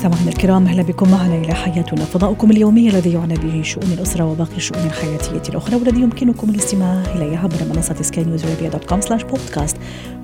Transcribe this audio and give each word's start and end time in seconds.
مستمعينا 0.00 0.30
الكرام 0.30 0.66
أهلا 0.66 0.82
بكم. 0.82 1.10
معنا 1.10 1.34
إلى 1.34 1.54
حياتنا 1.54 2.04
فضاؤكم 2.04 2.50
اليومي 2.50 2.88
الذي 2.88 3.12
يعنى 3.12 3.34
به 3.34 3.62
شؤون 3.62 3.92
الأسرة 3.92 4.24
وباقي 4.24 4.56
الشؤون 4.56 4.84
الحياتية 4.84 5.42
الأخرى 5.48 5.76
والذي 5.76 6.00
يمكنكم 6.00 6.50
الاستماع 6.50 7.02
اليه 7.14 7.38
عبر 7.38 7.56
منصة 7.74 7.94
سكاي 8.02 8.24
نيوز 8.24 8.44
عربية 8.44 8.68
dot 8.68 8.84
com 8.84 9.00
slash 9.00 9.22
podcast. 9.22 9.76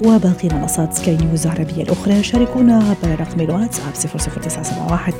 وباقي 0.04 0.48
منصات 0.48 0.92
سكاي 0.94 1.16
نيوز 1.16 1.46
العربيه 1.46 1.82
الأخرى. 1.82 2.22
شاركونا 2.22 2.76
عبر 2.76 3.20
رقم 3.20 3.40
الواتساب 3.40 3.94
00971 3.94 5.14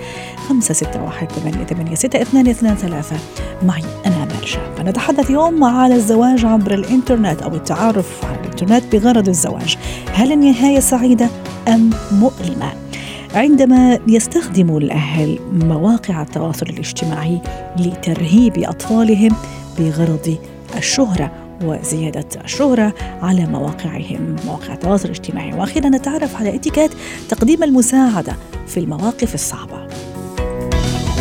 561 0.48 1.28
886 1.66 3.18
معي 3.62 3.82
أنا 4.06 4.22
أمال 4.22 4.48
شاب 4.48 4.88
نتحدث 4.88 5.30
اليوم 5.30 5.64
على 5.64 5.94
الزواج 5.94 6.44
عبر 6.44 6.74
الإنترنت 6.74 7.42
أو 7.42 7.54
التعارف 7.54 8.24
على 8.24 8.40
الإنترنت 8.40 8.96
بغرض 8.96 9.28
الزواج. 9.28 9.76
هل 10.12 10.32
النهاية 10.32 10.80
سعيدة 10.80 11.28
أم 11.68 11.90
مؤلمة؟ 12.12 12.85
عندما 13.34 13.98
يستخدم 14.08 14.76
الأهل 14.76 15.38
مواقع 15.52 16.22
التواصل 16.22 16.66
الاجتماعي 16.66 17.40
لترهيب 17.78 18.58
أطفالهم 18.58 19.32
بغرض 19.78 20.38
الشهرة 20.76 21.32
وزيادة 21.62 22.28
الشهرة 22.44 22.94
على 23.22 23.46
مواقعهم 23.46 24.36
مواقع 24.46 24.74
التواصل 24.74 25.04
الاجتماعي. 25.04 25.52
وأخيرا 25.52 25.88
نتعرف 25.88 26.36
على 26.36 26.54
اتيكيت 26.54 26.90
تقديم 27.28 27.62
المساعدة 27.62 28.36
في 28.66 28.80
المواقف 28.80 29.34
الصعبة. 29.34 29.86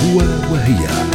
هو 0.06 0.17
وهي. 0.52 1.14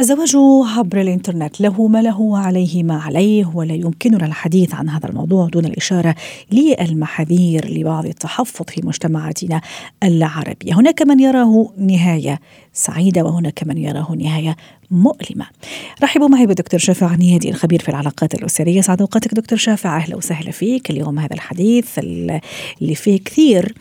الزواج 0.00 0.36
عبر 0.78 1.00
الإنترنت 1.00 1.60
له 1.60 1.86
ما 1.86 2.02
له 2.02 2.20
وعليه 2.20 2.82
ما 2.82 2.98
عليه 2.98 3.50
ولا 3.54 3.74
يمكننا 3.74 4.26
الحديث 4.26 4.74
عن 4.74 4.88
هذا 4.88 5.08
الموضوع 5.08 5.46
دون 5.48 5.64
الإشارة 5.64 6.14
للمحاذير 6.52 7.70
لبعض 7.70 8.06
التحفظ 8.06 8.64
في 8.68 8.80
مجتمعاتنا 8.86 9.60
العربية، 10.02 10.72
هناك 10.74 11.02
من 11.02 11.20
يراه 11.20 11.72
نهاية 11.76 12.40
سعيدة 12.72 13.24
وهناك 13.24 13.62
من 13.66 13.78
يراه 13.78 14.12
نهاية 14.12 14.56
مؤلمة. 14.90 15.46
رحبوا 16.02 16.28
معي 16.28 16.46
بالدكتور 16.46 16.80
شافع 16.80 17.06
عنيدي 17.06 17.48
الخبير 17.48 17.80
في 17.82 17.88
العلاقات 17.88 18.34
الأسرية، 18.34 18.80
سعد 18.80 19.00
أوقاتك 19.00 19.34
دكتور 19.34 19.58
شافع 19.58 19.96
أهلا 19.96 20.16
وسهلا 20.16 20.50
فيك، 20.50 20.90
اليوم 20.90 21.18
هذا 21.18 21.34
الحديث 21.34 21.98
اللي 21.98 22.94
فيه 22.94 23.18
كثير 23.24 23.74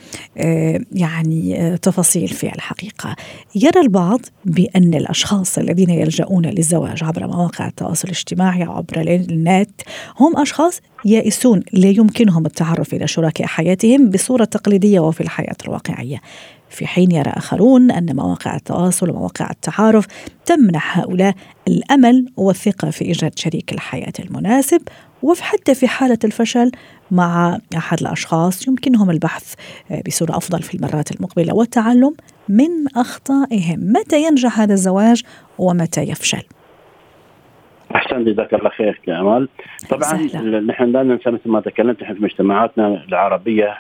يعني 0.92 1.78
تفاصيل 1.82 2.28
في 2.28 2.56
الحقيقة. 2.56 3.16
يرى 3.56 3.82
البعض 3.82 4.20
بأن 4.46 4.94
الأشخاص 4.94 5.58
الذين 5.58 5.90
يلجؤون 5.90 6.46
للزواج 6.46 7.04
عبر 7.04 7.28
مواقع 7.28 7.68
التواصل 7.68 8.08
الاجتماعي 8.08 8.66
أو 8.66 8.72
عبر 8.72 9.02
النت 9.02 9.82
هم 10.20 10.38
أشخاص 10.38 10.82
يائسون 11.06 11.64
لا 11.74 11.90
يمكنهم 11.90 12.46
التعرف 12.46 12.94
إلى 12.94 13.08
شركاء 13.08 13.48
حياتهم 13.48 14.10
بصورة 14.10 14.44
تقليدية 14.44 15.00
وفي 15.00 15.22
الحياة 15.22 15.56
الواقعية 15.66 16.22
في 16.70 16.88
حين 16.88 17.12
يرى 17.12 17.32
آخرون 17.32 17.92
أن 17.92 18.16
مواقع 18.16 18.56
التواصل 18.56 19.10
ومواقع 19.10 19.50
التعارف 19.50 20.06
تمنح 20.46 21.00
هؤلاء 21.00 21.36
الأمل 21.68 22.26
والثقة 22.38 22.90
في 22.90 23.06
إيجاد 23.06 23.40
شريك 23.40 23.74
الحياة 23.74 24.14
المناسب 24.20 24.82
وحتى 25.24 25.76
في 25.76 25.88
حالة 25.88 26.20
الفشل 26.24 26.72
مع 27.12 27.60
أحد 27.78 28.00
الأشخاص 28.02 28.68
يمكنهم 28.68 29.10
البحث 29.10 29.54
بصورة 30.08 30.38
أفضل 30.38 30.62
في 30.62 30.74
المرات 30.74 31.12
المقبلة 31.12 31.56
والتعلم 31.56 32.14
من 32.50 32.88
أخطائهم. 32.96 33.80
متى 33.80 34.24
ينجح 34.24 34.60
هذا 34.60 34.74
الزواج 34.74 35.24
ومتى 35.58 36.02
يفشل؟ 36.02 36.44
أحسن 37.96 38.26
جزاك 38.26 38.54
الله 38.54 38.70
خير 38.70 39.00
يا 39.08 39.20
امال 39.22 39.48
طبعا 39.90 40.14
نحن 40.60 40.92
لا 40.92 41.04
ننسى 41.04 41.32
مثل 41.32 41.50
ما 41.50 41.60
تكلمت 41.62 42.04
نحن 42.04 42.14
في 42.14 42.24
مجتمعاتنا 42.24 43.04
العربية 43.08 43.78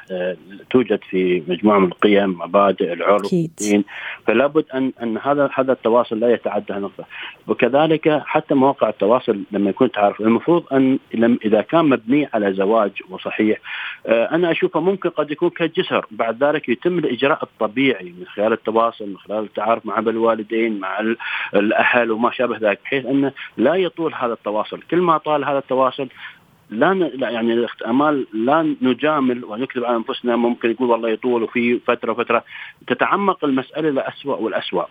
توجد 0.70 1.00
في 1.09 1.44
مجموعة 1.47 1.80
من 1.80 1.88
القيم 1.88 2.30
مبادئ 2.30 2.94
العرف 2.94 3.34
الدين. 3.34 3.84
فلا 4.28 4.48
بد 4.48 4.66
أن 4.74 4.92
أن 5.03 5.18
هذا 5.18 5.50
هذا 5.53 5.72
التواصل 5.72 6.19
لا 6.19 6.34
يتعدى 6.34 6.74
نقطه 6.74 7.06
وكذلك 7.48 8.22
حتى 8.25 8.53
مواقع 8.53 8.90
التواصل 8.90 9.40
لما 9.52 9.69
يكون 9.69 9.92
تعرف. 9.92 10.22
المفروض 10.22 10.64
أن 10.74 11.00
إذا 11.46 11.62
كان 11.62 11.86
مبني 11.86 12.30
على 12.34 12.53
زواج 12.53 12.92
وصحيح 13.09 13.58
أنا 14.08 14.52
أشوفه 14.52 14.80
ممكن 14.80 15.09
قد 15.09 15.31
يكون 15.31 15.50
كجسر. 15.50 16.06
بعد 16.12 16.44
ذلك 16.44 16.69
يتم 16.69 17.00
الإجراء 17.00 17.44
الطبيعي 17.44 18.14
من 18.19 18.25
خلال 18.25 18.53
التواصل 18.53 19.09
من 19.09 19.18
خلال 19.18 19.44
التعارف 19.44 19.86
مع 19.86 20.00
الوالدين 20.00 20.80
مع 20.80 21.16
الأهل 21.53 22.12
وما 22.12 22.31
شابه 22.31 22.58
ذلك 22.58 22.80
بحيث 22.84 23.06
انه 23.06 23.31
لا 23.58 23.75
يطول 24.00 24.14
هذا 24.14 24.34
التواصل. 24.34 24.82
كل 24.92 24.98
ما 24.98 25.18
طال 25.18 25.46
هذا 25.46 25.58
التواصل 25.58 26.08
لا, 26.70 26.94
ن... 26.94 27.00
لا 27.00 27.30
يعني 27.30 27.54
الأخت 27.54 27.82
أمال 27.82 28.28
لا 28.34 28.76
نجامل 28.82 29.46
ونكذب 29.46 29.86
على 29.86 29.96
أنفسنا. 29.96 30.36
ممكن 30.36 30.72
يقول 30.72 30.90
والله 30.90 31.10
يطول 31.10 31.44
وفي 31.44 31.80
فترة 31.80 32.12
وفترة. 32.12 32.44
تتعمق 32.88 33.46
المسألة 33.46 33.90
لاسوء 33.90 34.42
والاسوء 34.42 34.86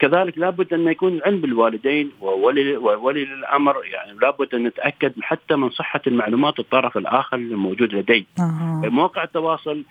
كذلك 0.00 0.38
لابد 0.38 0.74
أن 0.74 0.88
يكون 0.88 1.20
علم 1.26 1.44
الوالدين 1.44 2.10
وولي 2.20 2.76
وولي 2.76 3.22
الأمر. 3.22 3.74
يعني 3.84 4.18
لابد 4.18 4.54
أن 4.54 4.62
نتأكد 4.62 5.12
حتى 5.22 5.56
من 5.56 5.70
صحة 5.70 6.00
المعلومات 6.06 6.58
الطرف 6.58 6.96
الآخر 6.96 7.36
الموجود 7.36 7.94
لدي. 7.94 8.26
آه. 8.38 8.82
مواقع 8.84 9.24
التواصل 9.24 9.84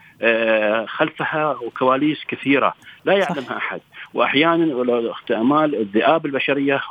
خلفها 0.88 1.57
وكواليس 1.66 2.24
كثيرة. 2.28 2.74
لا 3.06 3.13
يعلمها 3.13 3.57
أحد. 3.57 3.81
وأحيانا 4.13 5.12
أخت 5.12 5.31
أمال 5.31 5.75
الذئاب 5.75 6.25
البشرية 6.25 6.81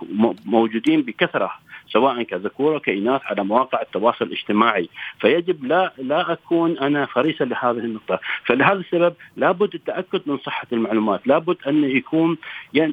موجودين 0.47 1.03
بكثرة. 1.03 1.51
سواء 1.93 2.23
كذكور 2.23 2.75
أو 2.75 2.81
كإناث 2.81 3.21
على 3.25 3.45
مواقع 3.45 3.83
التواصل 3.83 4.25
الاجتماعي. 4.25 4.89
فيجب 5.21 5.65
لا 5.65 5.93
لا 5.99 6.33
أكون 6.33 6.79
أنا 6.79 7.07
فريسا 7.07 7.45
لهذه 7.45 7.79
النقطة. 7.79 8.21
فلهذا 8.45 8.81
السبب 8.81 9.15
لابد 9.37 9.75
التأكد 9.75 10.21
من 10.27 10.39
صحة 10.39 10.67
المعلومات. 10.73 11.27
لابد 11.27 11.57
أن 11.67 11.85
يكون 11.85 12.37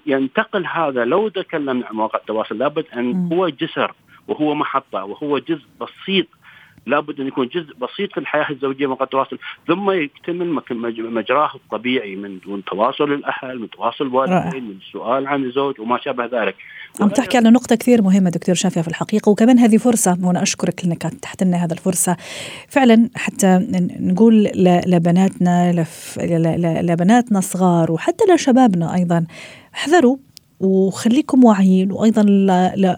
ينتقل 0.06 0.66
هذا 0.66 1.06
لو 1.06 1.28
تكلمنا 1.28 1.86
عن 1.88 1.96
مواقع 1.96 2.20
التواصل 2.20 2.58
لابد 2.58 2.86
أن 2.98 3.30
هو 3.34 3.50
جسر 3.50 3.94
وهو 4.28 4.56
محطة 4.56 5.04
وهو 5.04 5.38
جزء 5.38 5.66
بسيط 5.82 6.28
لابد 6.86 7.20
أن 7.20 7.28
يكون 7.28 7.48
جزء 7.48 7.74
بسيط 7.74 8.14
في 8.14 8.20
الحياة 8.20 8.50
الزوجية 8.50 8.88
من 8.88 8.96
التواصل 9.02 9.38
ثم 9.68 9.92
يكتمل 9.92 10.62
مجراه 11.00 11.52
الطبيعي 11.56 12.16
من 12.16 12.40
دون 12.40 12.64
تواصل 12.64 13.14
الأهل 13.14 13.60
من 13.60 13.70
تواصل 13.70 14.06
الوالدين 14.06 14.64
من 14.64 14.76
السؤال 14.88 15.28
عن 15.28 15.44
الزوج 15.44 15.80
وما 15.80 16.00
شابه 16.02 16.26
ذلك. 16.26 16.56
عم 17.02 17.10
تحكي 17.10 17.38
على 17.38 17.50
نقطة 17.50 17.76
كثير 17.76 18.02
مهمة 18.02 18.30
دكتور 18.30 18.56
شافية 18.56 18.82
في 18.82 18.88
الحقيقة 18.88 19.30
وكمان 19.30 19.60
هذه 19.60 19.78
فرصة 19.78 20.18
وأنا 20.24 20.44
أشكرك 20.44 20.84
أنك 20.86 21.02
تحت 21.02 21.44
لنا 21.44 21.66
هذا 21.66 21.74
الفرصة. 21.74 22.18
فعلا 22.70 23.10
حتى 23.16 23.68
نقول 24.00 24.44
لبناتنا 24.88 25.86
لبناتنا 26.82 27.40
الصغار 27.40 27.92
وحتى 27.92 28.34
لشبابنا 28.34 28.96
أيضا 28.96 29.26
احذروا 29.76 30.18
وخليكم 30.60 31.44
واعيين 31.44 31.92
وأيضا 31.92 32.24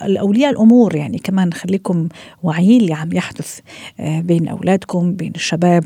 لأولياء 0.07 0.51
الأمور 0.51 0.95
يعني 0.95 1.19
كمان 1.19 1.53
خليكم 1.53 2.07
واعيين 2.43 2.81
اللي 2.81 2.93
عم 2.93 3.13
يحدث 3.13 3.59
بين 3.99 4.47
أولادكم 4.47 5.13
بين 5.13 5.31
الشباب 5.35 5.83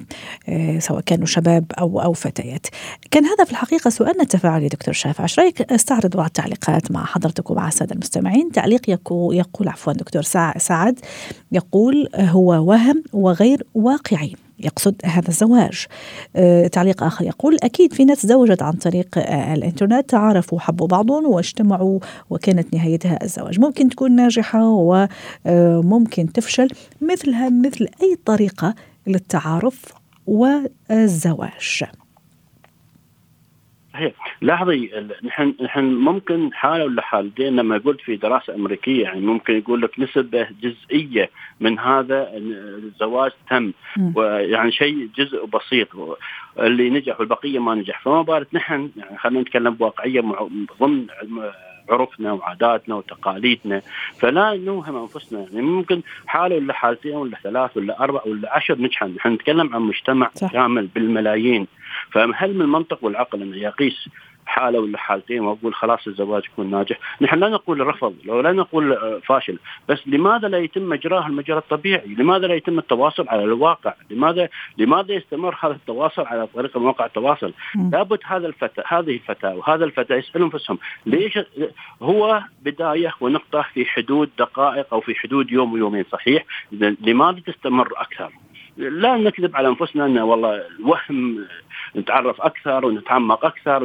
سواء 0.80 1.02
كانوا 1.02 1.26
شباب 1.26 1.66
أو 1.80 2.02
أو 2.02 2.14
فتيات. 2.14 2.68
كان 3.12 3.26
هذا 3.26 3.44
في 3.44 3.52
الحقيقة 3.52 3.90
سؤالنا 3.90 4.24
التفاعلي 4.24 4.68
دكتور 4.68 4.94
شافع، 4.94 5.24
إيش 5.24 5.40
رأيك 5.40 5.62
استعرض 5.62 6.16
بعض 6.16 6.26
التعليقات 6.26 6.92
مع 6.92 7.06
حضرتك 7.06 7.52
ومع 7.52 7.68
السادة 7.68 7.94
المستمعين؟ 7.94 8.52
تعليق 8.52 8.90
يقول 8.90 9.68
عفوا 9.68 9.94
دكتور 9.94 10.22
سعد 10.58 11.00
يقول 11.52 12.10
هو 12.16 12.70
وهم 12.70 13.04
وغير 13.14 13.64
واقعي. 13.74 14.36
يقصد 14.66 14.96
هذا 15.06 15.28
الزواج. 15.28 15.86
آه 16.36 16.68
تعليق 16.68 17.04
آخر 17.04 17.26
يقول 17.26 17.58
أكيد 17.64 17.94
في 17.94 18.06
ناس 18.06 18.22
تزوجت 18.22 18.62
عن 18.62 18.74
طريق 18.74 19.18
آه 19.18 19.54
الإنترنت 19.54 20.10
تعارفوا 20.10 20.58
وحبوا 20.58 20.88
بعضهم 20.88 21.26
واجتمعوا 21.26 22.00
وكانت 22.30 22.74
نهايتها 22.74 23.24
الزواج. 23.24 23.60
ممكن 23.60 23.90
تكون 23.90 24.12
ناجحة 24.12 24.64
وممكن 25.46 26.32
تفشل 26.34 26.68
مثلها 27.02 27.50
مثل 27.50 27.88
أي 28.02 28.18
طريقة 28.26 28.76
للتعارف 29.08 29.86
والزواج. 30.28 31.84
صحيح. 33.94 34.14
لاحظي 34.42 34.92
نحن 35.24 35.54
نحن 35.62 35.84
ممكن 35.84 36.54
حاله 36.54 36.86
ولا 36.86 37.02
حالتين 37.02 37.56
لما 37.56 37.78
قلت 37.78 38.02
في 38.02 38.16
دراسة 38.16 38.56
أمريكية 38.56 39.04
يعني 39.04 39.22
ممكن 39.22 39.58
يقول 39.58 39.82
لك 39.82 40.00
نسبة 40.00 40.48
جزئية 40.62 41.30
من 41.60 41.80
هذا 41.80 42.32
الزواج 42.34 43.32
تم 43.50 43.72
ويعني 44.16 44.72
شيء 44.72 45.10
جزء 45.16 45.46
بسيط. 45.46 45.88
اللي 46.60 46.90
نجح 46.90 47.20
والبقية 47.20 47.60
ما 47.60 47.76
نجح. 47.76 48.02
فما 48.02 48.22
بالك 48.22 48.48
نحن 48.54 48.90
يعني 48.98 49.18
خلينا 49.18 49.42
نتكلم 49.42 49.74
بواقعية 49.74 50.22
ضمن 50.80 51.08
عرفنا 51.90 52.32
وعاداتنا 52.34 52.96
وتقاليدنا. 52.96 53.82
فلا 54.20 54.58
نوهم 54.58 54.96
أنفسنا 54.96 55.40
يعني 55.40 55.62
ممكن 55.62 56.02
حاله 56.28 56.56
ولا 56.56 56.74
حالتين 56.74 57.16
ولا 57.16 57.38
ثلاث 57.44 57.78
ولا 57.78 58.04
أربع 58.04 58.22
ولا 58.26 58.56
عشر 58.56 58.82
نجحن. 58.82 59.16
نحن 59.16 59.34
نتكلم 59.34 59.76
عن 59.76 59.82
مجتمع 59.82 60.30
صح. 60.34 60.52
كامل 60.52 60.88
بالملايين. 60.88 61.68
فهل 62.12 62.54
من 62.54 62.62
المنطق 62.62 63.04
والعقل 63.04 63.42
أنه 63.42 63.58
يقيس 63.58 64.10
حالة 64.46 64.80
ولا 64.80 64.98
حالتين 64.98 65.42
وأقول 65.42 65.74
خلاص 65.74 66.08
الزواج 66.08 66.44
يكون 66.46 66.72
ناجح، 66.72 67.00
نحن 67.22 67.40
لا 67.40 67.50
نقول 67.50 67.88
رفض، 67.88 68.16
لو 68.26 68.42
لا 68.42 68.52
نقول 68.52 68.94
آه، 68.94 69.22
فاشل، 69.26 69.60
بس 69.90 70.08
لماذا 70.08 70.48
لا 70.48 70.58
يتم 70.58 70.94
اجراها 70.94 71.28
المجرى 71.28 71.58
الطبيعي؟ 71.58 72.08
لماذا 72.08 72.48
لا 72.48 72.54
يتم 72.54 72.80
التواصل 72.80 73.30
على 73.30 73.44
الواقع؟ 73.44 73.94
لماذا 74.10 74.50
لماذا 74.78 75.14
يستمر 75.14 75.58
هذا 75.60 75.74
التواصل 75.74 76.26
على 76.26 76.48
طريق 76.48 76.78
مواقع 76.78 77.06
التواصل؟ 77.06 77.54
لابد 77.92 78.20
هذا 78.26 78.48
الفتى 78.48 78.84
هذه 78.88 79.14
الفتاه 79.16 79.56
وهذا 79.56 79.86
الفتى 79.86 80.14
يسالوا 80.14 80.46
أنفسهم 80.46 80.78
ليش 81.06 81.40
هو 82.02 82.42
بداية 82.62 83.14
ونقطة 83.22 83.66
في 83.74 83.86
حدود 83.86 84.30
دقائق 84.40 84.94
أو 84.94 85.02
في 85.02 85.16
حدود 85.16 85.52
يوم 85.52 85.74
ويومين 85.74 86.06
صحيح؟ 86.12 86.46
لماذا 87.02 87.40
تستمر 87.40 87.88
أكثر؟ 87.98 88.32
لا 88.90 89.18
نكذب 89.18 89.56
على 89.56 89.68
أنفسنا 89.68 90.06
ان 90.06 90.18
والله 90.18 90.62
الوهم 90.80 91.46
نتعرف 91.96 92.42
أكثر 92.42 92.86
ونتعمق 92.86 93.46
أكثر 93.46 93.84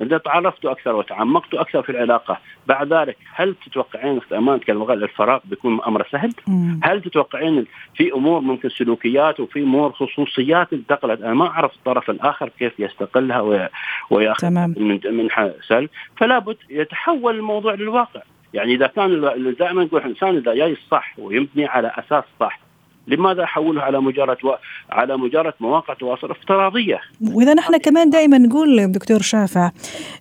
إذا 0.00 0.18
تعرفت 0.18 0.64
أكثر 0.64 0.96
وتعمقت 0.96 1.54
أكثر 1.54 1.82
في 1.82 1.90
العلاقة 1.90 2.38
بعد 2.66 2.92
ذلك 2.92 3.16
هل 3.34 3.54
تتوقعين 3.66 4.16
اخت 4.18 4.32
أمان 4.32 4.60
الفراغ 4.90 5.40
بيكون 5.44 5.80
أمر 5.86 6.06
سهل؟ 6.12 6.32
مم. 6.46 6.80
هل 6.84 7.02
تتوقعين 7.02 7.66
في 7.94 8.12
أمور 8.12 8.40
ممكن 8.40 8.68
سلوكيات 8.68 9.40
وفي 9.40 9.62
أمور 9.62 9.92
خصوصيات 9.92 10.72
انتقلت 10.72 11.20
أنا 11.20 11.34
ما 11.34 11.46
أعرف 11.46 11.74
الطرف 11.74 12.10
الآخر 12.10 12.48
كيف 12.58 12.80
يستقلها 12.80 13.68
ويأخذ 14.10 14.50
من 14.50 15.00
منها 15.04 15.54
سلب 15.68 15.88
فلا 16.16 16.38
بد 16.38 16.56
يتحول 16.70 17.36
الموضوع 17.36 17.74
للواقع 17.74 18.22
يعني 18.54 18.74
إذا 18.74 18.86
كان 18.86 19.20
دائما 19.58 19.84
نقول 19.84 20.00
الانسان 20.00 20.36
إذا 20.36 20.54
جاي 20.54 20.72
الصح 20.72 21.14
ويبني 21.18 21.66
على 21.66 21.92
أساس 21.98 22.24
صح 22.40 22.67
لماذا 23.08 23.44
احوله 23.44 23.82
على 23.82 24.00
مجرد 24.00 24.44
و... 24.44 24.54
على 24.90 25.16
مجرد 25.16 25.54
مواقع 25.60 25.94
تواصل 25.94 26.30
افتراضية؟ 26.30 27.00
وإذا 27.32 27.54
نحن 27.54 27.76
كمان 27.76 28.10
دائما 28.10 28.38
نقول 28.38 28.92
دكتور 28.92 29.22
شافع 29.22 29.64
آآ 29.64 29.70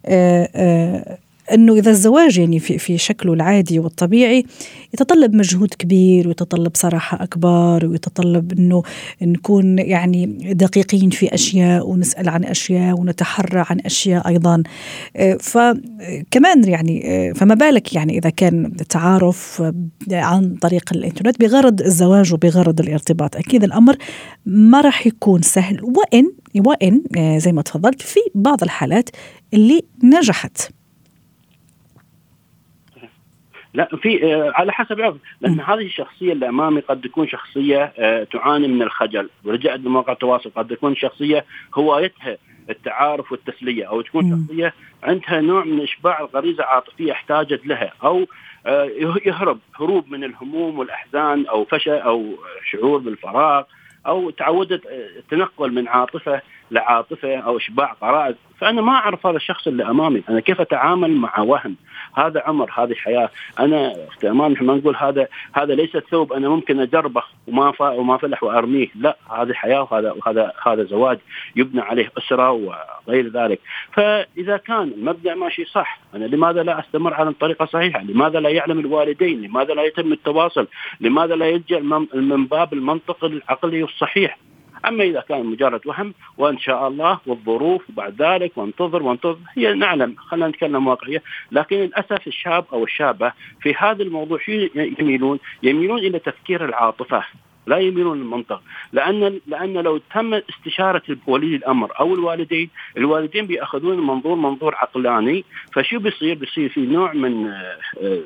آه، 0.06 0.50
آآ 0.56 0.96
آه، 0.96 1.18
إنه 1.54 1.74
إذا 1.74 1.92
الزواج 1.92 2.38
يعني 2.38 2.60
في 2.60 2.78
في 2.78 2.98
شكله 2.98 3.34
العادي 3.34 3.80
والطبيعي 3.80 4.46
يتطلب 4.94 5.36
مجهود 5.36 5.74
كبير 5.80 6.28
ويتطلب 6.28 6.72
صراحة 6.76 7.24
أكبر 7.24 7.86
ويتطلب 7.86 8.52
إنه 8.52 8.84
نكون 9.22 9.80
يعني 9.80 10.26
دقيقين 10.54 11.10
في 11.10 11.34
أشياء 11.34 11.90
ونسأل 11.90 12.30
عن 12.30 12.44
أشياء 12.44 13.00
ونتحرى 13.00 13.66
عن 13.70 13.80
أشياء 13.86 14.28
أيضا. 14.28 14.64
فكمان 15.40 16.64
يعني 16.64 17.34
فما 17.34 17.56
بالك 17.56 17.94
يعني 17.94 18.18
إذا 18.18 18.30
كان 18.30 18.66
التعارف 18.66 19.64
عن 20.12 20.56
طريق 20.56 20.94
الإنترنت 20.94 21.40
بغرض 21.40 21.82
الزواج 21.82 22.34
وبغرض 22.34 22.80
الارتباط؟ 22.80 23.36
أكيد 23.36 23.64
الأمر 23.64 23.96
ما 24.46 24.82
راح 24.82 25.08
يكون 25.08 25.42
سهل. 25.42 25.84
وإن 25.84 26.32
وإن 26.66 27.02
زي 27.40 27.52
ما 27.52 27.62
تفضلت 27.62 28.02
في 28.02 28.20
بعض 28.36 28.64
الحالات 28.64 29.10
اللي 29.54 29.82
نجحت. 30.04 30.77
لا 33.78 33.90
في 34.02 34.36
آه، 34.36 34.52
على 34.56 34.72
حسب 34.72 35.02
عرض 35.02 35.18
لأن 35.42 35.60
هذه 35.60 35.86
الشخصية 35.86 36.34
اللي 36.34 36.50
امامي 36.50 36.82
قد 36.82 37.02
تكون 37.02 37.28
شخصية 37.28 37.94
آه، 37.98 38.24
تعاني 38.24 38.68
من 38.68 38.82
الخجل. 38.82 39.30
ورجعت 39.46 39.80
لمواقع 39.80 40.14
التواصل. 40.14 40.52
قد 40.56 40.68
تكون 40.68 40.96
شخصية 40.96 41.46
هوايتها 41.76 42.38
التعارف 42.70 43.32
والتسلية 43.32 43.86
أو 43.90 44.02
تكون 44.02 44.32
شخصية 44.32 44.74
عندها 45.04 45.42
نوع 45.42 45.64
من 45.64 45.82
إشباع 45.82 46.20
الغريزة 46.20 46.64
العاطفيه 46.64 47.12
احتاجت 47.12 47.68
لها 47.68 47.94
أو 48.04 48.26
آه، 48.66 48.90
يهرب 49.26 49.60
هروب 49.76 50.12
من 50.12 50.24
الهموم 50.24 50.80
والأحزان 50.80 51.46
أو 51.46 51.66
فشل 51.66 51.92
أو 51.92 52.36
شعور 52.72 52.98
بالفراغ 52.98 53.64
أو 54.08 54.30
تعودت 54.30 54.82
التنقل 55.18 55.74
من 55.74 55.88
عاطفة 55.88 56.42
لعاطفة 56.72 57.38
أو 57.38 57.58
إشباع 57.58 57.96
غرائز 58.02 58.36
فأنا 58.60 58.82
ما 58.82 58.92
أعرف 58.92 59.28
هذا 59.28 59.36
الشخص 59.36 59.68
اللي 59.68 59.90
أمامي. 59.90 60.24
أنا 60.30 60.40
كيف 60.40 60.62
أتعامل 60.62 61.12
مع 61.12 61.40
وهم؟ 61.40 61.76
هذا 62.16 62.44
عمر 62.46 62.72
هذه 62.76 62.94
حياة. 62.94 63.30
أنا 63.60 63.94
أخت 64.08 64.26
أمان 64.26 64.52
نحن 64.52 64.66
ما 64.66 64.76
نقول 64.76 64.96
هذا 64.96 65.28
هذا 65.54 65.76
ليس 65.76 65.98
ثوب 65.98 66.34
أنا 66.34 66.50
ممكن 66.50 66.80
أجربه 66.80 67.24
وما 67.48 67.74
وما 67.82 68.18
فلح 68.18 68.44
وأرميه. 68.44 68.88
لا 68.96 69.18
هذه 69.30 69.54
حياة 69.54 69.82
وهذا 69.82 70.12
وهذا 70.12 70.52
هذا 70.66 70.84
زواج 70.84 71.20
يبنى 71.56 71.82
عليه 71.82 72.12
أسرة 72.18 72.52
وغير 72.52 73.28
ذلك. 73.28 73.60
فإذا 73.94 74.58
كان 74.58 74.92
المبدأ 74.98 75.36
ماشي 75.36 75.66
صح 75.66 76.00
أنا 76.16 76.26
لماذا 76.26 76.64
لا 76.64 76.80
أستمر 76.80 77.14
على 77.14 77.30
الطريقة 77.30 77.64
الصحيحة؟ 77.64 78.04
لماذا 78.04 78.40
لا 78.40 78.50
يعلم 78.50 78.80
الوالدين؟ 78.80 79.42
لماذا 79.42 79.74
لا 79.74 79.84
يتم 79.84 80.14
التواصل؟ 80.14 80.68
لماذا 81.02 81.36
لا 81.36 81.46
يلجأ 81.46 81.80
من 82.14 82.46
باب 82.46 82.74
المنطق 82.74 83.26
العقلي 83.26 83.84
الصحيح؟ 83.84 84.38
أما 84.86 85.04
إذا 85.04 85.20
كان 85.30 85.46
مجرد 85.46 85.88
وهم 85.88 86.14
وإن 86.38 86.60
شاء 86.60 86.88
الله 86.88 87.20
والظروف 87.26 87.90
وبعد 87.90 88.22
ذلك 88.22 88.58
وانتظر 88.58 89.04
وانتظر. 89.04 89.40
هي 89.58 89.74
نعلم 89.74 90.16
خلينا 90.18 90.48
نتكلم 90.48 90.88
واقعية. 90.88 91.24
لكن 91.52 91.76
للأسف 91.76 92.28
الشاب 92.28 92.66
أو 92.74 92.84
الشابة 92.84 93.32
في 93.62 93.76
هذا 93.78 94.04
الموضوع 94.04 94.40
يميلون؟ 94.76 95.40
يميلون 95.64 96.00
إلى 96.00 96.20
تفكير 96.20 96.66
العاطفة 96.66 97.24
لا 97.68 97.78
يميلون 97.78 98.18
للمنطق. 98.18 98.62
لأن 98.94 99.40
لأن 99.48 99.74
لو 99.74 99.98
تم 99.98 100.34
استشارة 100.34 101.18
ولي 101.28 101.56
الأمر 101.56 102.00
أو 102.00 102.14
الوالدين 102.14 102.70
الوالدين 102.98 103.48
بيأخذون 103.48 103.94
المنظور 103.94 104.36
منظور 104.36 104.76
عقلاني. 104.76 105.46
فشو 105.74 106.00
بيصير؟ 106.00 106.36
بيصير 106.36 106.70
في 106.70 106.82
نوع 106.82 107.14
من 107.14 107.48
آه، 107.48 107.78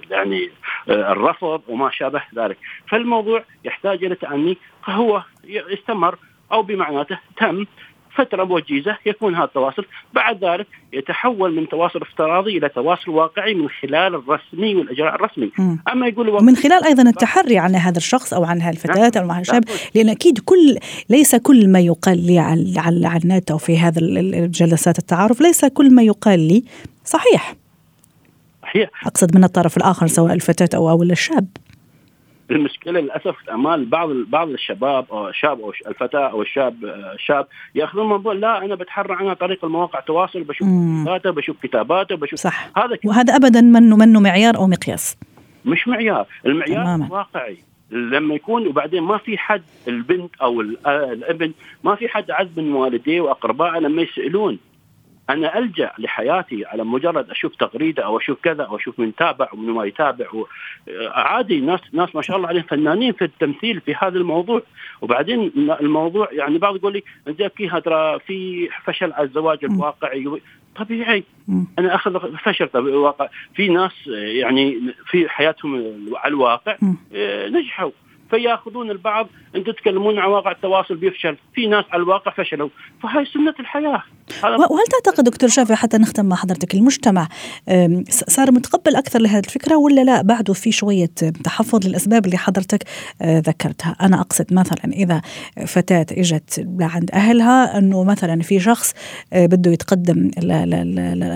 يعني 0.09 0.49
آه، 0.89 1.11
الرفض 1.11 1.61
وما 1.67 1.91
شابه 1.91 2.21
ذلك. 2.35 2.57
فالموضوع 2.87 3.43
يحتاج 3.65 4.03
إلى 4.03 4.15
تاني 4.15 4.57
فهو 4.85 5.23
يستمر. 5.45 6.17
أو 6.51 6.63
بمعناته 6.63 7.19
تم 7.37 7.65
فترة 8.15 8.43
وجيزه 8.43 8.97
يكون 9.05 9.35
هذا 9.35 9.43
التواصل. 9.43 9.85
بعد 10.13 10.43
ذلك 10.43 10.67
يتحول 10.93 11.55
من 11.55 11.69
تواصل 11.69 12.01
افتراضي 12.01 12.57
إلى 12.57 12.69
تواصل 12.69 13.11
واقعي 13.11 13.53
من 13.53 13.69
خلال 13.69 14.15
الرسمي 14.15 14.75
والإجراء 14.75 15.15
الرسمي. 15.15 15.51
م. 15.57 15.75
أما 15.91 16.07
يقول 16.07 16.43
من 16.43 16.55
خلال 16.55 16.85
أيضا 16.85 17.03
التحري 17.03 17.57
عن 17.57 17.75
هذا 17.75 17.97
الشخص 17.97 18.33
أو 18.33 18.43
عن 18.43 18.61
هالفتاه 18.61 19.21
أو 19.21 19.31
عن 19.31 19.41
الشاب 19.41 19.63
لأن 19.95 20.09
أكيد 20.09 20.39
كل 20.39 20.77
ليس 21.09 21.35
كل 21.35 21.69
ما 21.69 21.79
يقال 21.79 22.25
لي 22.27 22.39
على 22.39 22.79
على 22.79 23.21
النت 23.23 23.51
أو 23.51 23.57
في 23.57 23.79
هذا 23.79 23.99
الجلسات 24.01 24.99
التعارف 24.99 25.41
ليس 25.41 25.65
كل 25.65 25.93
ما 25.93 26.03
يقال 26.03 26.39
لي 26.39 26.63
صحيح. 27.05 27.55
صحيح. 28.63 28.89
أقصد 29.05 29.37
من 29.37 29.43
الطرف 29.43 29.77
الآخر 29.77 30.07
سواء 30.07 30.33
الفتاة 30.33 30.77
أو 30.77 30.89
أو 30.89 31.03
الشاب. 31.03 31.47
المشكلة 32.51 32.99
للأسف 32.99 33.49
أمال 33.49 33.85
بعض 33.85 34.09
بعض 34.11 34.49
الشباب 34.49 35.05
أو 35.11 35.27
الشاب 35.29 35.61
أو 35.61 35.73
الفتاة 35.87 36.29
أو 36.29 36.41
الشاب 36.41 36.75
الشاب 37.15 37.47
يأخذون 37.75 38.07
موضوع 38.07 38.33
لا 38.33 38.65
أنا 38.65 38.75
بتحرى 38.75 39.13
عنها 39.13 39.33
طريق 39.33 39.65
المواقع 39.65 39.99
التواصل 39.99 40.43
بشوف 40.43 40.67
كتاباته 40.67 41.31
بشوف 41.31 41.57
كتاباته 41.63 42.15
بشوف 42.15 42.39
صح. 42.39 42.69
هذا 42.77 42.97
وهذا 43.05 43.35
ابدا 43.35 43.61
منه 43.61 43.97
منه 43.97 44.19
معيار 44.19 44.57
أو 44.57 44.67
مقياس. 44.67 45.17
مش 45.65 45.87
معيار 45.87 46.25
المعيار 46.45 46.83
تماما. 46.83 47.07
واقعي. 47.11 47.57
لما 47.91 48.35
يكون 48.35 48.67
وبعدين 48.67 49.03
ما 49.03 49.17
في 49.17 49.37
حد 49.37 49.61
البنت 49.87 50.35
أو 50.41 50.61
الابن 50.61 51.51
ما 51.83 51.95
في 51.95 52.07
حد 52.07 52.31
عز 52.31 52.47
من 52.57 52.73
والديه 52.73 53.21
وأقربائه 53.21 53.79
لما 53.79 54.01
يسألون 54.01 54.59
أنا 55.33 55.57
ألجأ 55.57 55.91
لحياتي 55.97 56.65
على 56.65 56.83
مجرد 56.83 57.29
أشوف 57.29 57.55
تغريدة 57.55 58.05
أو 58.05 58.17
أشوف 58.17 58.37
كذا 58.43 58.63
أو 58.63 58.75
أشوف 58.75 58.99
من 58.99 59.15
تابع 59.15 59.47
ومن 59.53 59.69
ما 59.69 59.85
يتابع. 59.85 60.25
عادي 61.11 61.59
ناس 61.59 61.79
ناس 61.93 62.15
ما 62.15 62.21
شاء 62.21 62.37
الله 62.37 62.47
عليهم 62.47 62.63
فنانين 62.63 63.13
في 63.13 63.23
التمثيل 63.23 63.81
في 63.81 63.95
هذا 63.95 64.17
الموضوع. 64.17 64.61
وبعدين 65.01 65.51
الموضوع 65.57 66.27
يعني 66.31 66.57
بعض 66.57 66.75
يقول 66.75 66.93
لي 66.93 67.03
أنت 67.27 67.41
ترى 67.85 68.19
في 68.19 68.69
فشل 68.83 69.13
على 69.13 69.27
الزواج 69.27 69.65
الواقعي. 69.65 70.41
طبيعي. 70.75 71.23
أنا 71.79 71.95
أخذ 71.95 72.37
فشل 72.37 72.69
الواقع 72.75 73.29
في 73.55 73.69
ناس 73.69 74.07
يعني 74.07 74.93
في 75.05 75.29
حياتهم 75.29 75.95
على 76.15 76.31
الواقع 76.31 76.77
آه، 77.15 77.47
نجحوا. 77.47 77.91
فياخذون 78.31 78.91
البعض 78.91 79.27
أنتم 79.55 79.71
تتكلمون 79.71 80.19
عن 80.19 80.29
واقع 80.29 80.51
التواصل 80.51 80.95
بيفشل. 80.95 81.37
في 81.53 81.67
ناس 81.67 81.85
على 81.91 82.03
الواقع 82.03 82.31
فشلوا. 82.31 82.69
فهي 83.03 83.25
سنة 83.25 83.53
الحياة. 83.59 84.03
وهل 84.43 84.83
تعتقد 84.91 85.23
دكتور 85.23 85.49
شافي 85.49 85.75
حتى 85.75 85.97
نختم 85.97 86.25
مع 86.25 86.35
حضرتك 86.35 86.73
المجتمع 86.73 87.27
صار 88.09 88.51
متقبل 88.51 88.95
أكثر 88.95 89.19
لهذه 89.19 89.43
الفكرة 89.45 89.75
ولا 89.75 90.01
لا؟ 90.01 90.21
بعده 90.21 90.53
في 90.53 90.71
شوية 90.71 91.05
تحفظ 91.43 91.87
للأسباب 91.87 92.25
اللي 92.25 92.37
حضرتك 92.37 92.83
آه، 93.21 93.39
ذكرتها. 93.39 93.95
أنا 94.01 94.21
أقصد 94.21 94.53
مثلا 94.53 94.93
إذا 94.93 95.21
فتاة 95.67 96.05
إجت 96.11 96.65
لعند 96.79 97.11
أهلها 97.13 97.77
أنه 97.77 98.03
مثلا 98.03 98.41
في 98.41 98.59
شخص 98.59 98.93
آه، 99.33 99.45
بده 99.45 99.71
يتقدم 99.71 100.31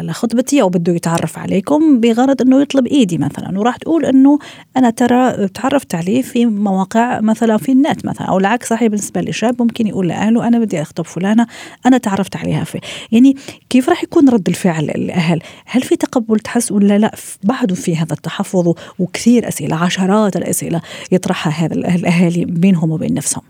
لخطبتي 0.03 0.61
أو 0.61 0.69
بده 0.69 0.93
يتعرف 0.93 1.37
عليكم 1.37 1.99
بغرض 1.99 2.41
إنه 2.41 2.61
يطلب 2.61 2.87
إيدي 2.87 3.17
مثلا. 3.17 3.59
وراح 3.59 3.77
تقول 3.77 4.05
إنه 4.05 4.39
أنا 4.77 4.89
ترى 4.89 5.47
تعرفت 5.47 5.95
عليه 5.95 6.21
في 6.21 6.45
مواقع 6.45 6.84
مواقع 6.85 7.19
مثلا 7.21 7.57
في 7.57 7.71
النت 7.71 8.05
مثلا 8.05 8.27
أو 8.27 8.37
العكس 8.37 8.69
صحيح 8.69 8.87
بالنسبة 8.87 9.21
لشاب 9.21 9.61
ممكن 9.61 9.87
يقول 9.87 10.07
لأهله 10.07 10.47
أنا 10.47 10.59
بدي 10.59 10.81
أخطب 10.81 11.05
فلانة 11.05 11.47
أنا 11.85 11.97
تعرفت 11.97 12.35
عليها 12.35 12.63
في 12.63 12.79
يعني 13.11 13.35
كيف 13.69 13.89
راح 13.89 14.03
يكون 14.03 14.29
رد 14.29 14.49
الفعل 14.49 14.83
الأهل؟ 14.83 15.41
هل 15.65 15.81
في 15.81 15.95
تقبل 15.95 16.39
تحس 16.39 16.71
ولا 16.71 16.97
لا 16.97 17.15
بعده 17.43 17.75
في 17.75 17.97
هذا 17.97 18.13
التحفظ 18.13 18.73
وكثير 18.99 19.47
أسئلة 19.47 19.75
عشرات 19.75 20.35
الأسئلة 20.35 20.81
يطرحها 21.11 21.53
هذا 21.53 21.73
الأهالي 21.73 22.45
بينهم 22.45 22.91
وبين 22.91 23.13
نفسهم؟ 23.13 23.43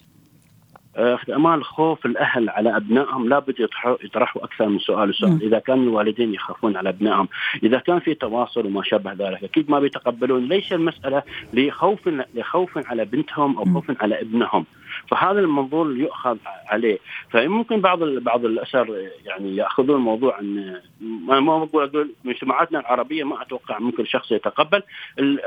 أمال 1.36 1.64
خوف 1.64 2.06
الأهل 2.06 2.50
على 2.50 2.78
أبنائهم 2.78 3.30
لابد 3.30 3.60
يطرحوا 3.60 3.96
يطرحوا 4.04 4.44
أكثر 4.44 4.70
من 4.70 4.80
سؤال 4.80 5.10
وسؤال، 5.10 5.44
إذا 5.44 5.60
كان 5.60 5.84
الوالدين 5.84 6.34
يخافون 6.34 6.78
على 6.78 6.90
أبنائهم، 6.90 7.28
إذا 7.64 7.80
كان 7.80 8.00
في 8.00 8.14
تواصل 8.14 8.66
وما 8.66 8.84
شابه 8.84 9.14
ذلك، 9.14 9.44
أكيد 9.44 9.72
ما 9.72 9.80
بيتقبلون، 9.80 10.46
ليس 10.46 10.74
المسألة 10.74 11.24
لخوف 11.54 12.10
لخوف 12.36 12.78
على 12.78 13.06
بنتهم 13.06 13.58
أو 13.58 13.66
خوف 13.66 14.04
على 14.04 14.22
ابنهم، 14.22 14.66
فهذا 15.12 15.40
المنظور 15.40 15.86
اللي 15.86 16.04
يؤخذ 16.04 16.38
عليه. 16.68 17.00
فممكن 17.30 17.82
بعض 17.82 18.04
بعض 18.04 18.46
الأسر 18.46 19.10
يعني 19.26 19.56
يأخذون 19.56 19.96
الموضوع 19.96 20.40
ان 20.40 20.82
ما 21.02 21.64
أقول 21.64 22.12
مجتمعاتنا 22.24 22.80
العربية 22.80 23.24
ما 23.24 23.42
أتوقع 23.42 23.80
ممكن 23.80 24.06
شخص 24.06 24.32
يتقبل. 24.32 24.84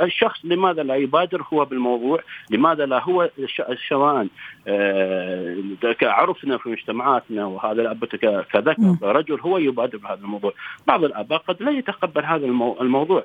الشخص 0.02 0.40
لماذا 0.44 0.82
لا 0.82 0.94
يبادر 0.96 1.44
هو 1.52 1.64
بالموضوع؟ 1.64 2.20
لماذا 2.50 2.86
لا 2.86 3.02
هو 3.02 3.30
سواء 3.88 4.26
آه، 4.68 5.56
عرفنا 6.02 6.58
في 6.58 6.68
مجتمعاتنا 6.68 7.46
وهذا 7.46 7.82
الأب 7.82 8.04
كذكر 8.04 8.96
رجل 9.02 9.40
هو 9.40 9.58
يبادر 9.58 9.98
بهذا 9.98 10.20
الموضوع. 10.20 10.52
بعض 10.86 11.04
الاباء 11.04 11.38
قد 11.38 11.62
لا 11.62 11.70
يتقبل 11.70 12.24
هذا 12.24 12.46
الموضوع. 12.80 13.24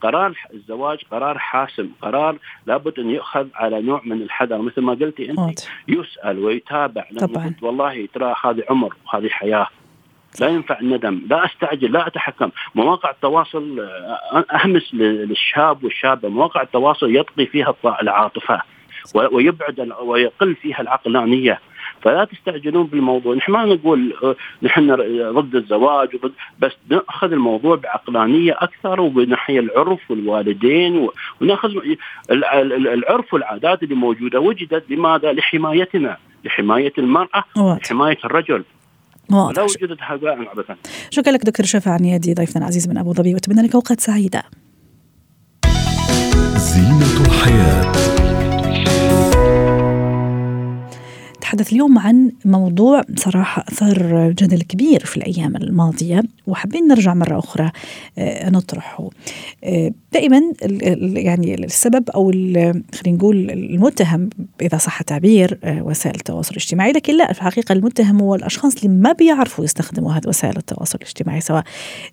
قرار 0.00 0.38
الزواج 0.54 0.98
قرار 1.10 1.38
حاسم 1.38 1.88
قرار 2.02 2.36
لابد 2.66 2.98
أن 2.98 3.10
يؤخذ 3.10 3.46
على 3.54 3.82
نوع 3.82 4.00
من 4.04 4.22
الحذر. 4.22 4.58
مثل 4.58 4.80
ما 4.80 4.92
قلتي 4.92 5.30
أنت 5.30 5.53
يسأل 5.88 6.38
ويتابع 6.38 7.04
طبعا. 7.20 7.54
والله 7.62 8.08
ترى 8.14 8.34
هذه 8.44 8.62
عمر 8.70 8.94
وهذه 9.06 9.28
حياة. 9.28 9.66
لا 10.40 10.48
ينفع 10.48 10.80
الندم 10.80 11.22
لا 11.30 11.46
أستعجل 11.46 11.92
لا 11.92 12.06
أتحكم. 12.06 12.50
مواقع 12.74 13.10
التواصل 13.10 13.80
أهمس 14.52 14.94
للشاب 14.94 15.84
والشابة 15.84 16.28
مواقع 16.28 16.62
التواصل 16.62 17.16
يطغي 17.16 17.46
فيها 17.46 17.74
العاطفة 18.02 18.62
ويبعد 19.14 19.92
ويقل 20.02 20.54
فيها 20.54 20.80
العقلانية. 20.80 21.60
فلا 22.04 22.24
تستعجلون 22.24 22.86
بالموضوع. 22.86 23.34
نحن 23.34 23.52
ما 23.52 23.64
نقول 23.64 24.14
آه، 24.22 24.36
نحن 24.62 24.94
ضد 25.32 25.54
الزواج 25.54 26.08
وضد 26.14 26.32
بس 26.58 26.72
نأخذ 26.90 27.32
الموضوع 27.32 27.76
بعقلانية 27.76 28.52
أكثر 28.58 29.00
وبناحية 29.00 29.60
العرف 29.60 30.10
والوالدين 30.10 31.08
ونأخذ 31.40 31.70
العرف 32.30 33.34
والعادات 33.34 33.82
اللي 33.82 33.94
موجودة 33.94 34.40
وجدت 34.40 34.90
لماذا؟ 34.90 35.32
لحمايتنا 35.32 36.16
لحماية 36.44 36.92
المرأة 36.98 37.44
لحماية 37.56 38.18
الرجل. 38.24 38.64
واضح. 39.30 39.56
لا 39.56 39.62
وجدت 39.62 40.02
هذا 40.02 40.32
ابدا 40.32 40.76
شكرا 41.10 41.32
لك 41.32 41.44
دكتور 41.44 41.66
شفا 41.66 41.90
عنيادي 41.90 42.34
ضيفنا 42.34 42.62
العزيز 42.62 42.88
من 42.88 42.98
أبو 42.98 43.12
ظبي 43.12 43.34
وأتمنى 43.34 43.62
لك 43.62 43.74
أوقات 43.74 44.00
سعيدة. 44.00 44.42
زينة 46.56 47.26
الحياة. 47.26 48.23
نتحدث 51.44 51.72
اليوم 51.72 51.98
عن 51.98 52.32
موضوع 52.44 53.02
صراحة 53.16 53.64
أثار 53.68 54.30
جدل 54.30 54.62
كبير 54.62 55.04
في 55.04 55.16
الأيام 55.16 55.56
الماضية 55.56 56.22
وحابين 56.46 56.88
نرجع 56.88 57.14
مرة 57.14 57.38
أخرى 57.38 57.70
آه، 58.18 58.50
نطرحه. 58.50 59.08
آه، 59.64 59.92
دائما 60.12 60.42
يعني 61.20 61.54
السبب 61.54 62.10
أو 62.10 62.30
خلينا 62.30 62.82
نقول 63.06 63.50
المتهم 63.50 64.30
إذا 64.62 64.78
صح 64.78 65.00
التعبير 65.00 65.58
آه، 65.64 65.82
وسائل 65.82 66.14
التواصل 66.14 66.50
الاجتماعي 66.50 66.92
لكن 66.92 67.16
لا 67.16 67.32
في 67.32 67.38
الحقيقة 67.38 67.72
المتهم 67.72 68.20
هو 68.20 68.34
الأشخاص 68.34 68.76
اللي 68.76 68.88
ما 68.88 69.12
بيعرفوا 69.12 69.64
يستخدموا 69.64 70.12
هذه 70.12 70.28
وسائل 70.28 70.56
التواصل 70.56 70.98
الاجتماعي 70.98 71.40
سواء 71.40 71.64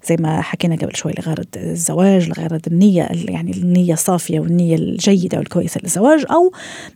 زي 0.09 0.15
ما 0.19 0.41
حكينا 0.41 0.75
قبل 0.75 0.95
شوي 0.95 1.13
لغرض 1.19 1.47
الزواج 1.55 2.29
لغرض 2.29 2.61
النية 2.67 3.09
يعني 3.11 3.51
النية 3.51 3.93
الصافية 3.93 4.39
والنية 4.39 4.75
الجيدة 4.75 5.37
والكويسة 5.37 5.81
للزواج 5.83 6.25
أو 6.31 6.51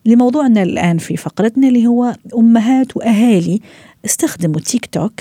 لموضوعنا 0.06 0.64
الآن 0.64 0.98
في 0.98 1.18
فقرتنا 1.18 1.68
اللي 1.68 1.88
هو 1.88 2.16
أمهات 2.38 2.98
وأهالي 2.98 3.62
استخدموا 4.06 4.60
تيك 4.60 4.86
توك 4.86 5.14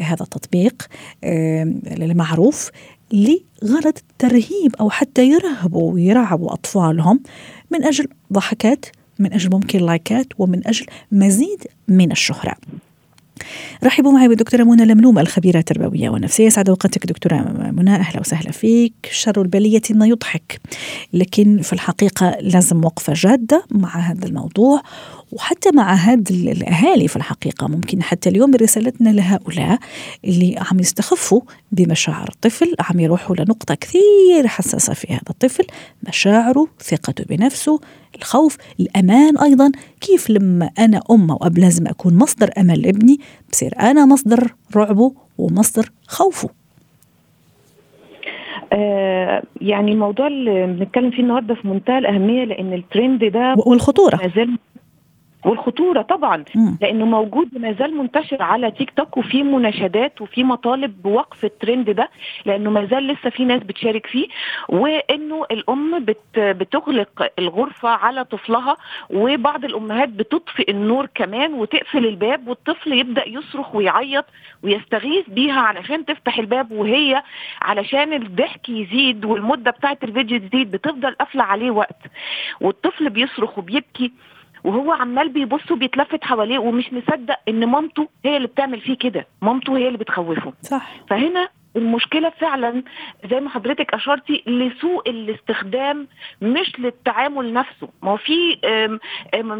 هذا 0.00 0.22
التطبيق 0.22 0.86
المعروف 1.24 2.70
لغرض 3.12 3.98
ترهيب 4.18 4.74
أو 4.80 4.90
حتى 4.90 5.28
يرهبوا 5.28 5.92
ويرعبوا 5.92 6.52
أطفالهم 6.52 7.20
من 7.70 7.84
أجل 7.84 8.06
ضحكات 8.32 8.86
من 9.18 9.32
أجل 9.32 9.50
ممكن 9.50 9.78
لايكات 9.78 10.26
ومن 10.38 10.66
أجل 10.66 10.86
مزيد 11.12 11.64
من 11.88 12.12
الشهرة. 12.12 12.54
رحبوا 13.84 14.12
معي 14.12 14.28
بالدكتورة 14.28 14.62
منى 14.62 14.84
لملومة 14.84 15.20
الخبيرة 15.20 15.58
التربوية 15.58 16.08
والنفسية. 16.08 16.48
سعد 16.48 16.68
أوقاتك 16.68 17.06
دكتورة 17.06 17.36
منى. 17.70 17.94
أهلا 17.94 18.20
وسهلا 18.20 18.50
فيك. 18.50 18.94
شر 19.10 19.42
البلية 19.42 19.82
ما 19.90 20.06
يضحك 20.06 20.60
لكن 21.12 21.62
في 21.62 21.72
الحقيقة 21.72 22.36
لازم 22.40 22.84
وقفة 22.84 23.12
جادة 23.16 23.64
مع 23.70 23.98
هذا 23.98 24.26
الموضوع. 24.26 24.82
وحتى 25.32 25.70
مع 25.74 25.94
هاد 25.94 26.30
الأهالي 26.30 27.08
في 27.08 27.16
الحقيقة 27.16 27.68
ممكن 27.68 28.02
حتى 28.02 28.28
اليوم 28.28 28.54
رسالتنا 28.54 29.10
لهؤلاء 29.10 29.78
اللي 30.24 30.56
عم 30.70 30.80
يستخفوا 30.80 31.40
بمشاعر 31.72 32.28
الطفل 32.28 32.74
عم 32.80 33.00
يروحوا 33.00 33.36
لنقطة 33.36 33.74
كثير 33.74 34.46
حساسة 34.46 34.94
في 34.94 35.12
هذا 35.12 35.30
الطفل 35.30 35.64
مشاعره 36.08 36.66
ثقته 36.80 37.24
بنفسه 37.24 37.80
الخوف 38.16 38.56
الأمان 38.80 39.38
أيضا. 39.38 39.72
كيف 40.00 40.30
لما 40.30 40.70
أنا 40.78 41.00
أم 41.10 41.30
وأب 41.30 41.58
لازم 41.58 41.86
أكون 41.86 42.16
مصدر 42.16 42.50
أمل 42.58 42.82
لابني 42.82 43.18
بصير 43.52 43.74
أنا 43.80 44.06
مصدر 44.06 44.54
رعبه 44.76 45.12
ومصدر 45.38 45.90
خوفه؟ 46.06 46.48
آه 48.72 49.42
يعني 49.60 49.92
الموضوع 49.92 50.26
اللي 50.26 50.66
بنتكلم 50.66 51.10
فيه 51.10 51.22
النهارده 51.22 51.54
في 51.54 51.68
منتهى 51.68 51.98
الأهمية 51.98 52.44
لأن 52.44 52.72
الترند 52.72 53.24
ده 53.24 53.54
والخطورة. 53.66 54.16
ما 54.16 54.32
زال 54.36 54.58
والخطورة 55.44 56.02
طبعا 56.02 56.44
لأنه 56.80 57.04
موجود 57.06 57.48
ما 57.58 57.72
زال 57.72 57.96
منتشر 57.96 58.42
على 58.42 58.70
تيك 58.70 58.90
توك 58.90 59.16
وفي 59.16 59.42
مناشدات 59.42 60.20
وفي 60.22 60.44
مطالب 60.44 61.02
بوقف 61.02 61.44
الترند 61.44 61.90
ده 61.90 62.08
لأنه 62.46 62.70
ما 62.70 62.84
زال 62.84 63.06
لسه 63.06 63.30
في 63.30 63.44
ناس 63.44 63.62
بتشارك 63.62 64.06
فيه 64.06 64.28
وإنه 64.68 65.44
الأم 65.50 66.04
بت 66.04 66.38
بتغلق 66.38 67.28
الغرفة 67.38 67.88
على 67.88 68.24
طفلها 68.24 68.76
وبعض 69.10 69.64
الأمهات 69.64 70.08
بتطفئ 70.08 70.70
النور 70.70 71.06
كمان 71.14 71.54
وتقفل 71.54 72.06
الباب 72.06 72.48
والطفل 72.48 72.92
يبدأ 72.92 73.28
يصرخ 73.28 73.74
ويعيط 73.74 74.24
ويستغيث 74.62 75.30
بيها 75.30 75.60
علشان 75.60 76.04
تفتح 76.04 76.38
الباب 76.38 76.72
وهي 76.72 77.22
علشان 77.62 78.12
الضحك 78.12 78.68
يزيد 78.68 79.24
والمدة 79.24 79.70
بتاعت 79.70 80.04
الفيديو 80.04 80.38
تزيد 80.38 80.70
بتفضل 80.70 81.14
قافلة 81.14 81.42
عليه 81.42 81.70
وقت. 81.70 81.96
والطفل 82.60 83.10
بيصرخ 83.10 83.58
وبيبكي 83.58 84.12
وهو 84.64 84.92
عمال 84.92 85.28
بيبص 85.28 85.70
وبيتلفت 85.70 86.24
حواليه 86.24 86.58
ومش 86.58 86.92
مصدق 86.92 87.36
إن 87.48 87.66
مامته 87.66 88.08
هي 88.24 88.36
اللي 88.36 88.48
بتعمل 88.48 88.80
فيه 88.80 88.94
كده. 88.96 89.26
مامته 89.42 89.76
هي 89.78 89.86
اللي 89.86 89.98
بتخوفه. 89.98 90.52
صح. 90.62 90.90
فهنا 91.10 91.48
المشكلة 91.76 92.30
فعلا 92.30 92.82
زي 93.30 93.40
ما 93.40 93.50
حضرتك 93.50 93.94
أشرتي 93.94 94.42
لسوء 94.46 95.10
الاستخدام 95.10 96.08
مش 96.42 96.72
للتعامل 96.80 97.52
نفسه. 97.52 97.88
ما 98.02 98.10
هو 98.10 98.16
في 98.16 98.58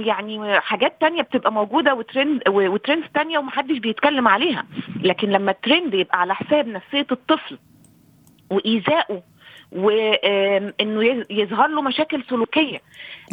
يعني 0.07 0.61
حاجات 0.61 1.01
تانية 1.01 1.23
بتبقى 1.23 1.53
موجودة 1.53 1.95
وترند 1.95 2.43
وترندز 2.49 3.07
تانية 3.15 3.39
ومحدش 3.39 3.79
بيتكلم 3.79 4.29
عليها. 4.29 4.67
لكن 5.03 5.29
لما 5.31 5.51
الترند 5.51 5.95
يبقى 5.95 6.21
على 6.21 6.35
حساب 6.35 6.69
نفسية 6.69 7.07
الطفل 7.13 7.59
وإيذائه 8.51 9.23
وانه 9.73 11.25
يظهر 11.31 11.67
له 11.69 11.83
مشاكل 11.83 12.25
سلوكية. 12.31 12.81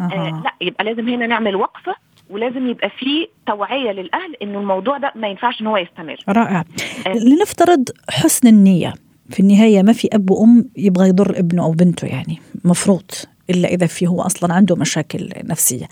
آه 0.01 0.41
لا 0.43 0.51
يبقى 0.61 0.83
لازم 0.83 1.09
هنا 1.09 1.27
نعمل 1.27 1.55
وقفة 1.55 1.95
ولازم 2.29 2.67
يبقى 2.67 2.89
في 2.89 3.27
توعية 3.47 3.91
للأهل 3.91 4.35
إنه 4.41 4.59
الموضوع 4.59 4.97
ده 4.97 5.11
ما 5.15 5.27
ينفعش 5.27 5.61
إن 5.61 5.67
هو 5.67 5.77
يستمر. 5.77 6.17
رائع. 6.29 6.59
آه. 7.07 7.13
لنفترض 7.13 7.83
حسن 8.09 8.47
النية. 8.47 8.93
في 9.29 9.39
النهاية 9.39 9.81
ما 9.83 9.93
في 9.93 10.07
أب 10.13 10.31
وأم 10.31 10.69
يبغى 10.77 11.07
يضر 11.09 11.39
ابنه 11.39 11.63
أو 11.63 11.71
بنته 11.71 12.07
يعني 12.07 12.39
مفروض 12.65 13.11
إلا 13.49 13.67
إذا 13.69 13.85
في 13.87 14.07
هو 14.07 14.21
أصلا 14.21 14.53
عنده 14.53 14.75
مشاكل 14.75 15.29
نفسية. 15.43 15.85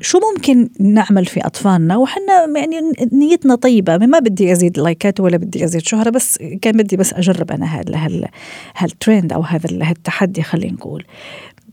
شو 0.00 0.20
ممكن 0.32 0.68
نعمل 0.80 1.26
في 1.26 1.46
اطفالنا 1.46 1.96
وحنا 1.96 2.46
يعني 2.56 2.80
نيتنا 3.12 3.54
طيبه 3.54 3.98
ما 3.98 4.18
بدي 4.18 4.52
ازيد 4.52 4.78
لايكات 4.78 5.20
ولا 5.20 5.36
بدي 5.36 5.64
ازيد 5.64 5.82
شهره 5.82 6.10
بس 6.10 6.38
كان 6.62 6.76
بدي 6.76 6.96
بس 6.96 7.12
اجرب 7.12 7.50
أنا 7.50 7.66
هذا 7.66 7.96
هال 7.96 8.28
هالترند 8.76 9.32
أو 9.32 9.40
هذا 9.40 9.90
التحدي 9.90 10.42
خلينا 10.42 10.72
نقول 10.72 11.04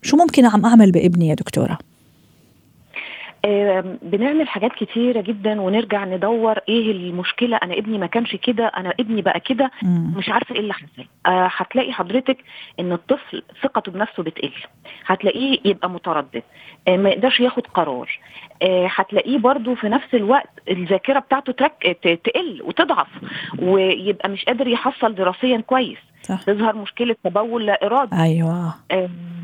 شو 0.02 0.18
ممكن 0.18 0.46
عم 0.46 0.66
اعمل 0.66 0.92
بابني 0.92 1.28
يا 1.28 1.34
دكتوره 1.36 1.78
بنعمل 4.04 4.48
حاجات 4.48 4.72
كتيرة 4.72 5.22
جدا 5.22 5.62
ونرجع 5.62 6.06
ندور 6.06 6.58
إيه 6.70 6.92
المشكلة. 6.92 7.58
أنا 7.64 7.74
ابني 7.78 7.98
ما 7.98 8.06
كانش 8.08 8.36
كده 8.36 8.68
أنا 8.68 8.94
ابني 9.00 9.22
بقى 9.22 9.40
كده. 9.40 9.72
مش 10.18 10.30
عارفة 10.30 10.56
إيه 10.56 10.62
اللي 10.62 10.74
حصل. 10.74 11.06
آه، 11.26 11.50
هتلاقي 11.56 11.94
حضرتك 11.94 12.38
إن 12.80 12.92
الطفل 12.92 13.44
ثقته 13.64 13.92
بنفسه 13.92 14.24
بتقل. 14.24 14.52
هتلاقيه 15.06 15.60
يبقى 15.66 15.90
متردد. 15.90 16.44
آه، 16.88 16.98
ما 16.98 17.10
يقدرش 17.10 17.40
ياخد 17.40 17.68
قرار. 17.68 18.20
هتلاقيه 18.64 19.38
برضو 19.38 19.76
في 19.76 19.90
نفس 19.90 20.14
الوقت 20.14 20.50
الذاكرة 20.70 21.20
بتاعته 21.20 21.54
تقل 22.24 22.62
وتضعف 22.64 23.08
ويبقى 23.62 24.30
مش 24.30 24.46
قادر 24.46 24.68
يحصل 24.68 25.16
دراسيا 25.16 25.58
كويس. 25.58 25.98
صح. 26.24 26.42
تظهر 26.42 26.76
مشكلة 26.76 27.16
تبول 27.24 27.66
لا 27.66 27.86
إرادي 27.86 28.16
أيوة. 28.16 28.74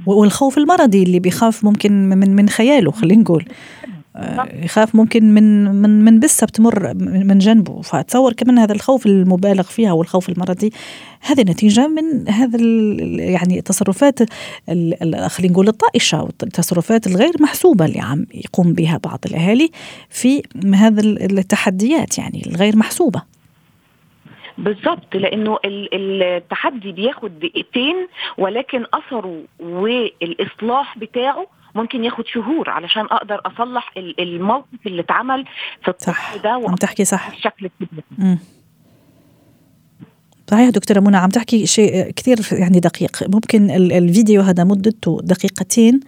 والخوف 0.05 0.57
المرضي 0.57 1.03
اللي 1.03 1.19
بيخاف 1.19 1.65
ممكن 1.65 2.09
من 2.09 2.35
من 2.35 2.49
خياله 2.49 2.91
خلينا 2.91 3.21
نقول. 3.21 3.45
آه، 3.83 3.87
يخاف 4.63 4.95
ممكن 4.95 5.33
من 5.33 5.65
من 5.81 6.03
من 6.03 6.19
بسه 6.19 6.47
بتمر 6.47 6.93
من 6.99 7.37
جنبه. 7.37 7.81
فاتصور 7.81 8.33
كمان 8.33 8.59
هذا 8.59 8.73
الخوف 8.73 9.05
المبالغ 9.05 9.63
فيها 9.63 9.91
والخوف 9.91 10.29
المرضي 10.29 10.71
هذه 11.21 11.41
نتيجة 11.41 11.87
من 11.87 12.29
هذا 12.29 12.57
يعني 13.19 13.57
التصرفات 13.59 14.19
خلينا 15.27 15.53
نقول 15.53 15.67
الطائشة 15.67 16.23
والتصرفات 16.23 17.07
الغير 17.07 17.33
محسوبة 17.39 17.85
اللي 17.85 17.99
عم 17.99 18.25
يقوم 18.33 18.73
بها 18.73 18.97
بعض 19.03 19.19
الأهالي 19.25 19.69
في 20.09 20.41
هذا 20.75 21.01
التحديات 21.01 22.17
يعني 22.17 22.43
الغير 22.47 22.75
محسوبة. 22.75 23.21
بالظبط 24.57 25.15
لأنه 25.15 25.57
التحدي 25.65 26.91
بياخد 26.91 27.39
دقيقتين 27.39 28.07
ولكن 28.37 28.85
أثره 28.93 29.43
والإصلاح 29.59 30.97
بتاعه 30.97 31.47
ممكن 31.75 32.03
ياخد 32.03 32.27
شهور 32.27 32.69
علشان 32.69 33.05
أقدر 33.05 33.41
أصلح 33.45 33.93
الموقف 33.97 34.87
اللي 34.87 35.01
اتعمل 35.01 35.45
في 35.83 35.87
الطفل 35.87 36.41
ده 36.41 36.49
عم 36.49 36.75
تحكي 36.75 37.05
صح. 37.05 37.27
الشكل 37.27 37.65
الكبير 37.65 38.03
صحيح 40.47 40.69
دكتورة 40.69 40.99
منى 40.99 41.17
عم 41.17 41.29
تحكي 41.29 41.65
شيء 41.65 42.11
كثير 42.11 42.37
يعني 42.51 42.79
دقيق. 42.79 43.29
ممكن 43.29 43.71
الفيديو 43.71 44.41
هذا 44.41 44.63
مدته 44.63 45.19
دقيقتين 45.23 45.99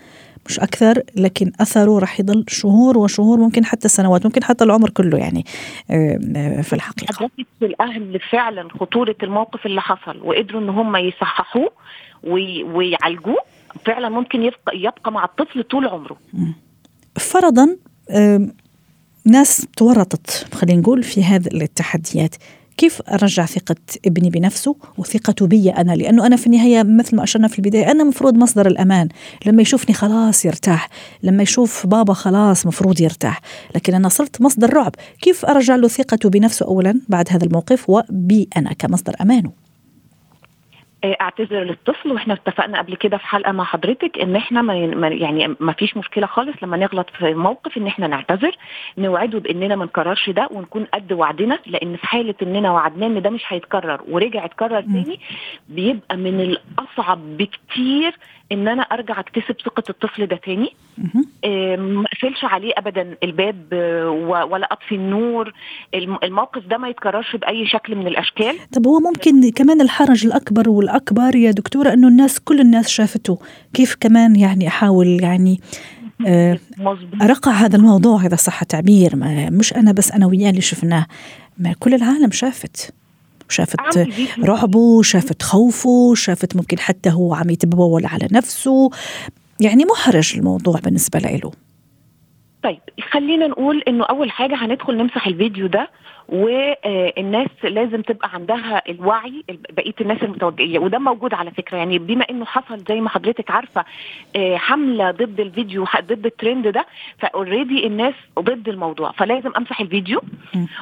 مش 0.46 0.60
أكثر 0.60 1.02
لكن 1.16 1.52
أثره 1.60 2.00
رح 2.00 2.20
يضل 2.20 2.46
شهور 2.48 2.98
وشهور 2.98 3.40
ممكن 3.40 3.66
حتى 3.66 3.88
سنوات 3.88 4.26
ممكن 4.26 4.44
حتى 4.44 4.64
العمر 4.64 4.90
كله 4.90 5.18
يعني 5.18 5.44
في 6.64 6.74
الحقيقة. 6.74 7.16
أدركت 7.26 7.48
الأهل 7.62 8.20
فعلا 8.20 8.68
خطورة 8.80 9.16
الموقف 9.24 9.66
اللي 9.66 9.82
حصل 9.82 10.22
وقدروا 10.24 10.62
إن 10.62 10.70
هم 10.70 10.96
يصححوه 10.96 11.72
ويعالجوه. 12.24 13.57
فعلا 13.86 14.10
ممكن 14.10 14.42
يبقى, 14.42 14.78
يبقى 14.78 15.12
مع 15.12 15.26
الطفل 15.26 15.64
طول 15.64 15.88
عمره. 15.88 16.18
فرضا 17.16 17.76
ناس 19.26 19.68
تورطت 19.78 20.48
خلينا 20.54 20.82
نقول 20.82 21.04
في 21.04 21.24
هذه 21.24 21.48
التحديات 21.48 22.36
كيف 22.78 23.02
ارجع 23.02 23.46
ثقة 23.46 23.76
ابني 24.06 24.30
بنفسه 24.30 24.76
وثقته 24.98 25.48
بي 25.48 25.70
أنا؟ 25.70 25.92
لأنه 25.92 26.26
أنا 26.26 26.36
في 26.36 26.48
النهاية 26.48 26.84
مثل 26.84 27.16
ما 27.16 27.24
أشرنا 27.24 27.48
في 27.48 27.60
البداية 27.60 27.92
أنا 27.92 28.04
مفروض 28.04 28.38
مصدر 28.38 28.68
الأمان. 28.68 29.10
لما 29.46 29.62
يشوفني 29.62 29.96
خلاص 29.96 30.46
يرتاح. 30.46 30.90
لما 31.24 31.44
يشوف 31.44 31.88
بابا 31.88 32.14
خلاص 32.14 32.66
مفروض 32.66 33.02
يرتاح. 33.02 33.42
لكن 33.76 33.94
أنا 33.94 34.10
صرت 34.10 34.42
مصدر 34.42 34.74
رعب. 34.74 34.96
كيف 35.22 35.46
أرجع 35.46 35.76
له 35.76 35.88
ثقته 35.88 36.30
بنفسه 36.30 36.66
اولا 36.66 37.02
بعد 37.10 37.28
هذا 37.30 37.46
الموقف 37.46 37.90
وبي 37.90 38.50
أنا 38.58 38.74
كمصدر 38.74 39.16
أمانه؟ 39.22 39.52
اعتذر 41.06 41.64
للطفل 41.64 42.12
وإحنا 42.12 42.34
اتفقنا 42.34 42.78
قبل 42.78 42.96
كده 42.96 43.18
في 43.18 43.26
حلقة 43.28 43.52
مع 43.52 43.64
حضرتك 43.64 44.20
إن 44.20 44.36
إحنا 44.36 44.62
ما 44.62 45.08
يعني 45.08 45.56
ما 45.60 45.74
فيش 45.74 45.98
مشكلة 45.98 46.28
خالص 46.28 46.56
لما 46.64 46.78
نغلط 46.78 47.10
في 47.10 47.34
موقف 47.34 47.78
إن 47.78 47.88
إحنا 47.88 48.08
نعتذر 48.08 48.56
نوعده 48.98 49.40
بإننا 49.40 49.76
ما 49.76 49.86
نكررش 49.86 50.30
ده 50.30 50.48
ونكون 50.52 50.84
قد 50.94 51.14
وعدنا 51.14 51.60
لأن 51.66 51.96
في 51.96 52.08
حالة 52.08 52.36
إننا 52.42 52.72
وعدناه 52.72 53.08
إن 53.08 53.22
ده 53.22 53.30
مش 53.30 53.44
هيتكرر 53.48 54.02
ورجع 54.10 54.46
اتكرر 54.46 54.82
تاني 54.82 55.20
بيبقى 55.70 56.18
من 56.18 56.42
الأصعب 56.42 57.38
بكتير 57.38 58.16
إن 58.52 58.68
أنا 58.68 58.82
أرجع 58.84 59.20
أكتسب 59.20 59.56
ثقة 59.66 59.84
الطفل 59.90 60.26
ده 60.26 60.36
تاني. 60.36 60.74
ما 60.98 62.06
اقفلش 62.06 62.44
عليه 62.44 62.74
ابدا 62.78 63.16
الباب 63.24 63.68
ولا 64.52 64.68
اطفي 64.72 64.96
النور. 64.96 65.54
الموقف 66.24 66.68
ده 66.68 66.78
ما 66.78 66.90
يتكررش 66.90 67.36
بأي 67.36 67.68
شكل 67.68 67.96
من 67.96 68.08
الأشكال. 68.08 68.56
طب 68.72 68.88
هو 68.88 69.00
ممكن 69.00 69.52
كمان 69.52 69.82
الحرج 69.82 70.26
الأكبر 70.26 70.70
والأكبر 70.70 71.36
يا 71.36 71.52
دكتورة 71.52 71.94
إنه 71.94 72.08
الناس 72.08 72.40
كل 72.40 72.60
الناس 72.60 72.88
شافته. 72.88 73.40
كيف 73.74 73.96
كمان 74.00 74.36
يعني 74.36 74.68
أحاول 74.68 75.08
يعني 75.08 75.60
آه، 76.28 76.60
أرقع 77.22 77.52
هذا 77.52 77.76
الموضوع 77.76 78.26
اذا 78.26 78.36
صح 78.36 78.62
التعبير 78.62 79.12
مش 79.52 79.74
أنا 79.74 79.92
بس 79.92 80.12
أنا 80.12 80.26
وياه 80.26 80.50
اللي 80.50 80.62
شفناه. 80.62 81.06
ما 81.58 81.74
كل 81.80 81.94
العالم 81.94 82.32
شافت. 82.32 82.94
شافت 83.50 84.10
رعبه 84.44 85.02
شافت 85.02 85.44
خوفه 85.44 86.14
شافت 86.16 86.56
ممكن 86.56 86.80
حتى 86.80 87.10
هو 87.10 87.34
عم 87.34 87.50
يتبول 87.50 88.06
على 88.06 88.28
نفسه. 88.32 88.90
يعني 89.62 89.86
محرج 89.86 90.34
الموضوع 90.38 90.80
بالنسبة 90.84 91.20
له 91.20 91.52
طيب 92.64 92.80
خلينا 93.12 93.48
نقول 93.48 93.84
إنه 93.88 94.06
أول 94.06 94.32
حاجة 94.32 94.56
هندخل 94.56 94.98
نمسح 94.98 95.28
الفيديو 95.28 95.68
ده 95.68 95.90
والناس 96.30 97.50
لازم 97.64 98.02
تبقى 98.02 98.30
عندها 98.34 98.82
الوعي 98.90 99.44
بقية 99.70 99.94
الناس 100.02 100.24
المتوجهه 100.24 100.80
وده 100.80 101.00
موجود 101.00 101.34
على 101.34 101.52
فكرة. 101.52 101.78
يعني 101.78 102.00
بما 102.00 102.26
إنه 102.30 102.46
حصل 102.46 102.84
زي 102.90 103.02
ما 103.02 103.10
حضرتك 103.10 103.52
عارفة 103.52 103.86
آه، 104.36 104.58
حملة 104.58 105.12
ضد 105.12 105.40
الفيديو 105.40 105.86
ضد 106.02 106.26
الترند 106.26 106.68
ده 106.68 106.86
ف 107.20 107.28
already 107.28 107.88
الناس 107.88 108.14
ضد 108.40 108.70
الموضوع 108.70 109.12
فلازم 109.12 109.52
أمسح 109.58 109.82
الفيديو 109.82 110.22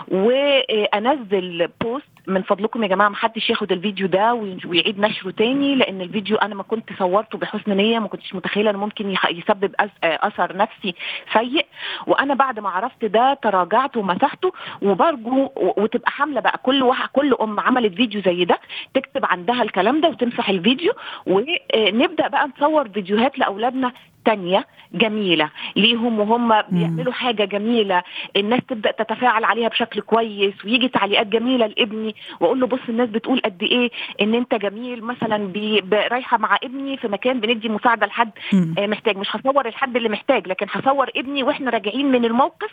وانزل 0.08 1.70
post 1.82 2.15
من 2.28 2.42
فضلكم 2.42 2.84
يا 2.84 2.88
جماعة 2.88 3.10
ما 3.10 3.16
حدش 3.16 3.50
ياخد 3.50 3.72
الفيديو 3.72 4.08
ده 4.08 4.34
ويعيد 4.66 5.00
نشره 5.00 5.32
تاني 5.32 5.76
لأن 5.76 6.02
الفيديو 6.02 6.38
أنا 6.38 6.56
ما 6.56 6.64
كنت 6.64 6.90
صورته 7.00 7.38
بحسن 7.38 7.72
نية 7.78 8.00
ما 8.00 8.08
كنتش 8.08 8.36
متخيلة 8.36 8.70
إنه 8.70 8.80
ممكن 8.80 9.16
يسبب 9.32 9.76
أثر 10.04 10.58
نفسي 10.58 10.96
سيء. 11.34 11.66
وأنا 12.08 12.34
بعد 12.34 12.60
ما 12.60 12.70
عرفت 12.70 13.06
ده 13.06 13.34
تراجعت 13.34 13.98
ومسحته 13.98 14.52
وبرجو 14.82 15.50
وتبقى 15.56 16.12
حاملة 16.12 16.40
بقى 16.42 16.60
كل 16.64 16.84
واحد 16.84 17.10
كل 17.14 17.34
أم 17.42 17.60
عملت 17.60 17.94
فيديو 17.94 18.22
زي 18.22 18.46
ده 18.46 18.60
تكتب 18.94 19.26
عندها 19.26 19.62
الكلام 19.64 20.02
ده 20.02 20.10
وتمسح 20.10 20.50
الفيديو. 20.50 20.94
ونبدأ 21.28 22.28
بقى 22.28 22.48
نصور 22.58 22.90
فيديوهات 22.90 23.40
لأولادنا 23.40 23.92
تانية 24.26 24.66
جميلة 24.94 25.50
ليهم 25.76 26.20
وهم 26.20 26.62
بيعملوا 26.70 27.14
حاجة 27.14 27.46
جميلة 27.46 28.04
الناس 28.36 28.60
تبدأ 28.70 28.92
تتفاعل 28.92 29.44
عليها 29.44 29.68
بشكل 29.68 30.02
كويس 30.02 30.66
ويجي 30.66 30.88
تعليقات 30.88 31.28
جميلة 31.28 31.68
لابني. 31.68 32.15
واقول 32.40 32.60
له 32.60 32.68
بص 32.68 32.80
الناس 32.90 33.10
بتقول 33.10 33.40
قد 33.46 33.64
إيه 33.64 33.90
ان 34.22 34.34
انت 34.34 34.56
جميل 34.56 35.04
مثلا 35.04 35.52
رايحة 35.94 36.38
مع 36.38 36.58
ابني 36.64 36.98
في 36.98 37.08
مكان 37.08 37.40
بندي 37.40 37.70
مساعدة 37.70 38.06
لحد 38.08 38.32
آه 38.78 38.88
محتاج. 38.88 39.18
مش 39.18 39.28
هصور 39.36 39.68
الحد 39.68 39.96
اللي 39.96 40.10
محتاج 40.10 40.48
لكن 40.48 40.66
هصور 40.72 41.10
ابني 41.16 41.44
وإحنا 41.44 41.72
راجعين 41.72 42.12
من 42.12 42.26
الموقف 42.26 42.72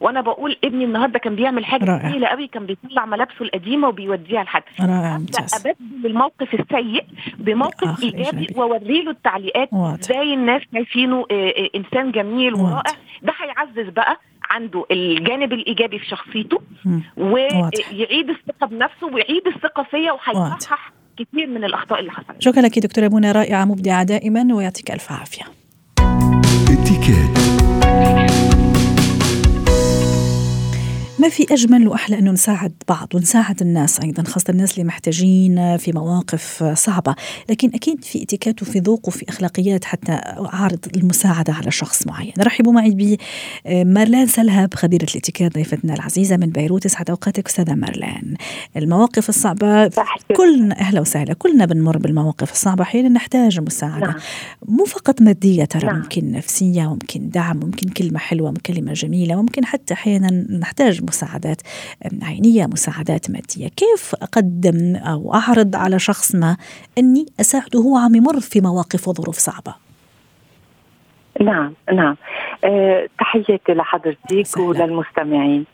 وأنا 0.00 0.20
بقول 0.20 0.56
ابني 0.64 0.84
النهارده 0.84 1.18
كان 1.18 1.36
بيعمل 1.36 1.64
حاجة 1.64 1.84
جميلة 2.08 2.26
قوي 2.28 2.46
كان 2.46 2.66
بيطلع 2.66 3.06
ملابسه 3.06 3.34
القديمة 3.40 3.88
وبيوديها 3.88 4.42
لحد. 4.42 4.62
ابدل 5.66 6.06
الموقف 6.06 6.54
السيء 6.54 7.04
بموقف 7.38 8.02
إيجابي 8.02 8.46
وأوري 8.56 9.02
له 9.02 9.10
التعليقات 9.10 9.68
إزاي 10.00 10.34
الناس 10.34 10.62
شايفينه 10.74 11.26
آه، 11.30 11.34
آه، 11.48 11.68
إنسان 11.74 12.12
جميل 12.12 12.54
ورائع. 12.54 12.82
ده 13.22 13.32
هيعزز 13.40 13.88
بقى 13.88 14.20
عنده 14.50 14.86
الجانب 14.90 15.52
الإيجابي 15.52 15.98
في 15.98 16.06
شخصيته 16.06 16.60
ويعيد 17.16 18.30
الثقة 18.30 18.66
بنفسه 18.66 19.06
ويعيد 19.06 19.46
الثقة 19.46 19.82
فيا 19.90 20.12
وهيصحح 20.12 20.92
كثير 21.18 21.46
من 21.46 21.64
الأخطاء 21.64 22.00
اللي 22.00 22.10
حصلت. 22.10 22.42
شكرا 22.42 22.62
لك 22.62 22.78
دكتورة 22.78 23.08
منى 23.08 23.32
رائعة 23.32 23.64
مبدعة 23.64 24.02
دائما 24.04 24.54
ويعطيك 24.54 24.90
ألف 24.90 25.12
عافية. 25.12 25.44
ما 31.18 31.28
في 31.28 31.46
أجمل 31.50 31.88
وأحلى 31.88 32.18
أنه 32.18 32.30
نساعد 32.30 32.72
بعض 32.88 33.14
ونساعد 33.14 33.62
الناس 33.62 34.00
أيضا 34.00 34.22
خاصة 34.22 34.44
الناس 34.50 34.72
اللي 34.72 34.84
محتاجين 34.84 35.76
في 35.76 35.92
مواقف 35.92 36.64
صعبة. 36.74 37.14
لكن 37.50 37.70
أكيد 37.74 38.04
في 38.04 38.22
اتيكات 38.22 38.62
وفي 38.62 38.78
ذوق 38.78 39.08
وفي 39.08 39.28
أخلاقيات 39.28 39.84
حتى 39.84 40.20
عارض 40.38 40.78
المساعدة 40.96 41.52
على 41.52 41.70
شخص 41.70 42.06
معين. 42.06 42.32
رحبوا 42.38 42.72
معي 42.72 43.18
بمارلان 43.64 44.26
سلهب 44.26 44.74
خبيرة 44.74 45.06
الاتيكات 45.10 45.54
ضيفتنا 45.54 45.94
العزيزة 45.94 46.36
من 46.36 46.50
بيروت. 46.50 46.86
يسعد 46.86 47.10
أوقاتك 47.10 47.48
أستاذة 47.48 47.74
مارلان. 47.74 48.34
المواقف 48.76 49.28
الصعبة 49.28 49.90
كلنا 50.36 50.80
أهلا 50.80 51.00
وسهلا 51.00 51.34
كلنا 51.34 51.64
بنمر 51.64 51.98
بالمواقف 51.98 52.52
الصعبة 52.52 52.82
أحيانا 52.82 53.08
نحتاج 53.08 53.60
مساعدة. 53.60 54.06
نعم. 54.06 54.16
مو 54.68 54.84
فقط 54.84 55.22
مادية 55.22 55.64
ترى 55.64 55.86
نعم. 55.86 55.96
ممكن 55.96 56.32
نفسية 56.32 56.82
ممكن 56.82 57.28
دعم 57.30 57.56
ممكن 57.56 57.88
كلمة 57.88 58.18
حلوة 58.18 58.54
كلمة 58.66 58.92
جميلة 58.92 59.34
ممكن 59.42 59.64
حتى 59.64 59.94
أحيانا 59.94 60.46
نحتاج 60.58 61.05
مساعدات 61.08 61.62
عينية 62.22 62.66
مساعدات 62.66 63.30
مادية. 63.30 63.68
كيف 63.68 64.14
أقدم 64.22 64.96
أو 64.96 65.34
أعرض 65.34 65.76
على 65.76 65.98
شخص 65.98 66.34
ما 66.34 66.56
أني 66.98 67.26
أساعده؟ 67.40 67.80
هو 67.80 67.96
عم 67.96 68.14
يمر 68.14 68.40
في 68.40 68.60
مواقف 68.60 69.08
وظروف 69.08 69.36
صعبة. 69.36 69.74
نعم 71.40 71.72
نعم. 71.92 72.16
أه 72.64 73.08
تحياتي 73.18 73.72
لحضرتك 73.74 74.56
وللمستمعين. 74.56 75.66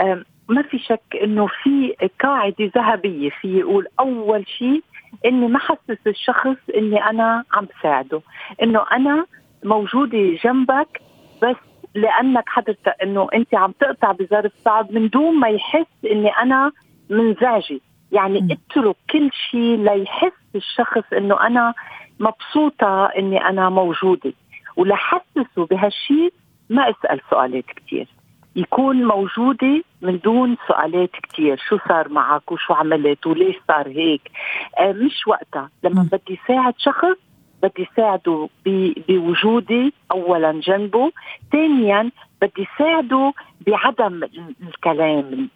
أه 0.00 0.24
ما 0.48 0.62
في 0.62 0.78
شك 0.78 1.16
إنه 1.22 1.46
في 1.62 1.94
قاعدة 2.20 2.70
ذهبية 2.76 3.30
في 3.40 3.58
يقول 3.58 3.86
أول 4.00 4.46
شيء 4.58 4.82
إني 5.26 5.48
ما 5.48 5.58
حسس 5.58 6.06
الشخص 6.06 6.56
إني 6.76 7.04
أنا 7.04 7.44
عم 7.52 7.66
بساعده 7.78 8.20
إنه 8.62 8.80
أنا 8.92 9.26
موجودة 9.64 10.18
جنبك 10.44 11.00
بس 11.42 11.56
لأنك 11.94 12.44
حضرتك 12.46 12.94
إنه 13.02 13.28
أنت 13.34 13.54
عم 13.54 13.72
تقطع 13.80 14.12
بظرف 14.12 14.52
صعب 14.64 14.92
من 14.92 15.08
دون 15.08 15.40
ما 15.40 15.48
يحس 15.48 16.04
إني 16.10 16.28
أنا 16.28 16.72
منزعجة. 17.10 17.80
يعني 18.12 18.48
اترك 18.50 18.96
كل 19.10 19.30
شيء 19.50 19.76
ليحس 19.76 20.32
الشخص 20.54 21.12
إنه 21.12 21.46
أنا 21.46 21.74
مبسوطة 22.20 23.06
إني 23.06 23.48
أنا 23.48 23.68
موجودة. 23.68 24.32
ولحسسه 24.76 25.66
بهالشيء 25.70 26.32
ما 26.70 26.90
أسأل 26.90 27.20
سؤالات 27.30 27.64
كثير 27.64 28.08
يكون 28.56 29.04
موجودة 29.04 29.82
من 30.02 30.18
دون 30.18 30.56
سؤالات 30.68 31.10
كتير. 31.10 31.60
شو 31.68 31.78
صار 31.88 32.08
معك؟ 32.08 32.52
وشو 32.52 32.74
عملت؟ 32.74 33.26
وليش 33.26 33.56
صار 33.68 33.88
هيك؟ 33.88 34.30
آه 34.78 34.92
مش 34.92 35.26
وقتها. 35.26 35.70
لما 35.84 36.08
بدي 36.12 36.40
ساعد 36.48 36.74
شخص 36.78 37.29
بدي 37.62 37.88
ساعده 37.96 38.48
بوجودي 38.66 39.92
اولا 40.10 40.52
جنبه. 40.52 41.12
ثانيا 41.52 42.10
بدي 42.42 42.66
ساعده 42.78 43.32
بعدم 43.66 44.22
الكلام 44.62 45.48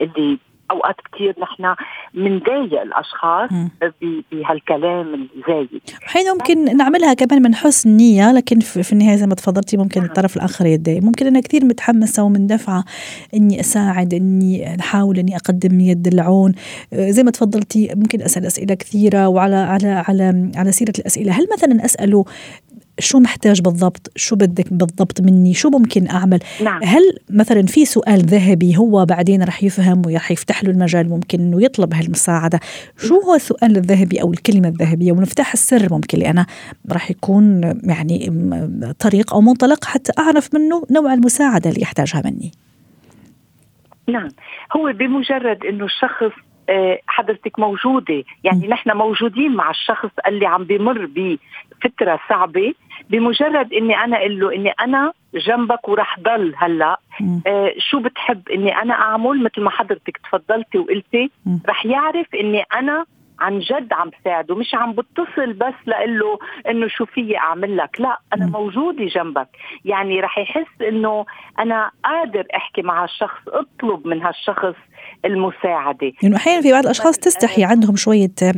اللي 0.00 0.38
أوقات 0.70 0.96
كثير 1.12 1.34
نحن 1.42 1.74
بنضايق 2.14 2.80
الأشخاص 2.82 3.50
بهالكلام 4.32 5.28
الزايد. 5.36 5.82
حين 6.02 6.32
ممكن 6.32 6.76
نعملها 6.76 7.14
كمان 7.14 7.42
من 7.42 7.54
حسن 7.54 7.90
نية 7.90 8.32
لكن 8.32 8.60
في 8.60 8.92
النهاية 8.92 9.16
زي 9.16 9.26
ما 9.26 9.34
تفضلتي 9.34 9.76
ممكن 9.76 10.02
الطرف 10.02 10.36
الآخر 10.36 10.66
يتضايق. 10.66 11.02
ممكن 11.02 11.26
أنا 11.26 11.40
كثير 11.40 11.64
متحمسة 11.64 12.22
ومندفعة 12.22 12.84
إني 13.34 13.60
أساعد 13.60 14.14
إني 14.14 14.80
أحاول 14.80 15.18
إني 15.18 15.36
أقدم 15.36 15.80
يد 15.80 16.06
العون. 16.06 16.54
زي 16.94 17.22
ما 17.22 17.30
تفضلتي 17.30 17.92
ممكن 17.96 18.22
أسأل 18.22 18.46
أسئلة 18.46 18.74
كثيرة 18.74 19.28
وعلى 19.28 19.56
على 19.56 19.88
على 20.08 20.50
على 20.56 20.72
سيرة 20.72 20.92
الأسئلة. 20.98 21.32
هل 21.32 21.46
مثلا 21.52 21.84
اساله 21.84 22.24
شو 22.98 23.18
محتاج 23.18 23.60
بالضبط؟ 23.60 24.12
شو 24.16 24.36
بدك 24.36 24.72
بالضبط 24.72 25.20
مني؟ 25.20 25.54
شو 25.54 25.68
ممكن 25.68 26.08
أعمل؟ 26.08 26.38
نعم. 26.64 26.84
هل 26.84 27.02
مثلا 27.30 27.62
في 27.62 27.84
سؤال 27.84 28.18
ذهبي 28.18 28.76
هو 28.76 29.04
بعدين 29.04 29.42
رح 29.42 29.62
يفهم 29.64 30.02
ورح 30.06 30.30
يفتح 30.30 30.64
له 30.64 30.70
المجال 30.70 31.08
ممكن 31.08 31.40
أنه 31.40 31.62
يطلب 31.62 31.94
هالمساعدة؟ 31.94 32.60
شو 32.98 33.20
هو 33.20 33.34
السؤال 33.34 33.76
الذهبي 33.76 34.22
أو 34.22 34.32
الكلمة 34.32 34.68
الذهبية؟ 34.68 35.12
ومفتاح 35.12 35.52
السر 35.52 35.92
ممكن 35.92 36.22
أنا 36.22 36.46
رح 36.92 37.10
يكون 37.10 37.60
يعني 37.84 38.32
طريق 38.98 39.34
أو 39.34 39.40
منطلق 39.40 39.84
حتى 39.84 40.12
أعرف 40.18 40.54
منه 40.54 40.82
نوع 40.90 41.14
المساعدة 41.14 41.70
اللي 41.70 41.82
يحتاجها 41.82 42.22
مني. 42.24 42.52
نعم. 44.08 44.28
هو 44.76 44.92
بمجرد 44.92 45.64
إنه 45.64 45.84
الشخص 45.84 46.47
حضرتك 47.06 47.58
موجودة. 47.58 48.24
يعني 48.44 48.68
نحن 48.68 48.96
موجودين 48.96 49.54
مع 49.56 49.70
الشخص 49.70 50.10
اللي 50.26 50.46
عم 50.46 50.64
بمر 50.64 51.06
بفترة 51.06 52.20
صعبة 52.28 52.74
بمجرد 53.10 53.72
إني 53.72 53.96
أنا 54.04 54.16
أقول 54.16 54.40
له 54.40 54.54
إني 54.54 54.70
أنا 54.70 55.12
جنبك 55.34 55.88
ورح 55.88 56.20
ضل 56.20 56.54
هلأ. 56.56 57.00
آه 57.46 57.72
شو 57.78 58.00
بتحب 58.00 58.48
إني 58.48 58.82
أنا 58.82 58.94
أعمل؟ 58.94 59.42
مثل 59.42 59.60
ما 59.62 59.70
حضرتك 59.70 60.16
تفضلتي 60.16 60.78
وقلتي 60.78 61.30
رح 61.68 61.86
يعرف 61.86 62.26
إني 62.34 62.62
أنا 62.62 63.04
عن 63.40 63.58
جد 63.58 63.92
عم 63.92 64.10
بساعده 64.20 64.54
مش 64.54 64.74
عم 64.74 64.92
بتصل 64.92 65.52
بس 65.52 65.74
لقول 65.86 66.18
له 66.18 66.38
إنه 66.70 66.88
شو 66.88 67.04
في 67.04 67.36
أعمل 67.36 67.76
لك 67.76 68.00
لا 68.00 68.18
أنا 68.34 68.46
موجودة 68.46 69.04
جنبك. 69.04 69.48
يعني 69.84 70.20
رح 70.20 70.38
يحس 70.38 70.82
إنه 70.88 71.26
أنا 71.58 71.90
قادر 72.04 72.46
أحكي 72.56 72.82
مع 72.82 73.04
الشخص 73.04 73.40
أطلب 73.48 74.06
من 74.06 74.22
هالشخص 74.22 74.74
المساعدة. 75.24 76.12
يعني 76.22 76.36
أحيانا 76.36 76.62
في 76.62 76.72
بعض 76.72 76.84
الأشخاص 76.84 77.18
تستحي 77.18 77.64
عندهم 77.64 77.96
شوية 77.96 78.30
آه، 78.42 78.52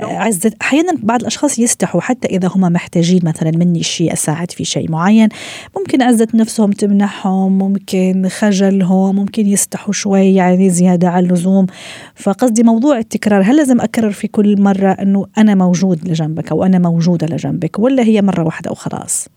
عزه 0.00 0.52
أحيانا 0.62 0.92
بعض 1.02 1.20
الأشخاص 1.20 1.58
يستحوا 1.58 2.00
حتى 2.00 2.28
إذا 2.28 2.48
هم 2.54 2.72
محتاجين 2.72 3.20
مثلا 3.24 3.52
مني 3.56 3.82
شيء 3.82 4.12
أساعد 4.12 4.50
في 4.50 4.64
شيء 4.64 4.90
معين. 4.90 5.28
ممكن 5.76 6.02
عزه 6.02 6.28
نفسهم 6.34 6.70
تمنحهم 6.70 7.58
ممكن 7.58 8.28
خجلهم 8.28 9.16
ممكن 9.16 9.46
يستحوا 9.46 9.92
شوي 9.92 10.34
يعني 10.34 10.70
زيادة 10.70 11.08
عن 11.08 11.24
اللزوم. 11.24 11.66
فقصدي 12.14 12.62
موضوع 12.62 12.98
التكرار 12.98 13.42
هل 13.42 13.56
لازم 13.56 13.80
أكرر 13.80 14.13
في 14.14 14.28
كل 14.28 14.62
مرة 14.62 14.88
إنه 14.88 15.26
أنا 15.38 15.54
موجود 15.54 16.08
لجنبك 16.08 16.50
أو 16.52 16.64
أنا 16.64 16.78
موجودة 16.78 17.26
لجنبك 17.26 17.78
ولا 17.78 18.02
هي 18.02 18.22
مرة 18.22 18.44
واحدة 18.44 18.70
وخلاص؟ 18.70 19.28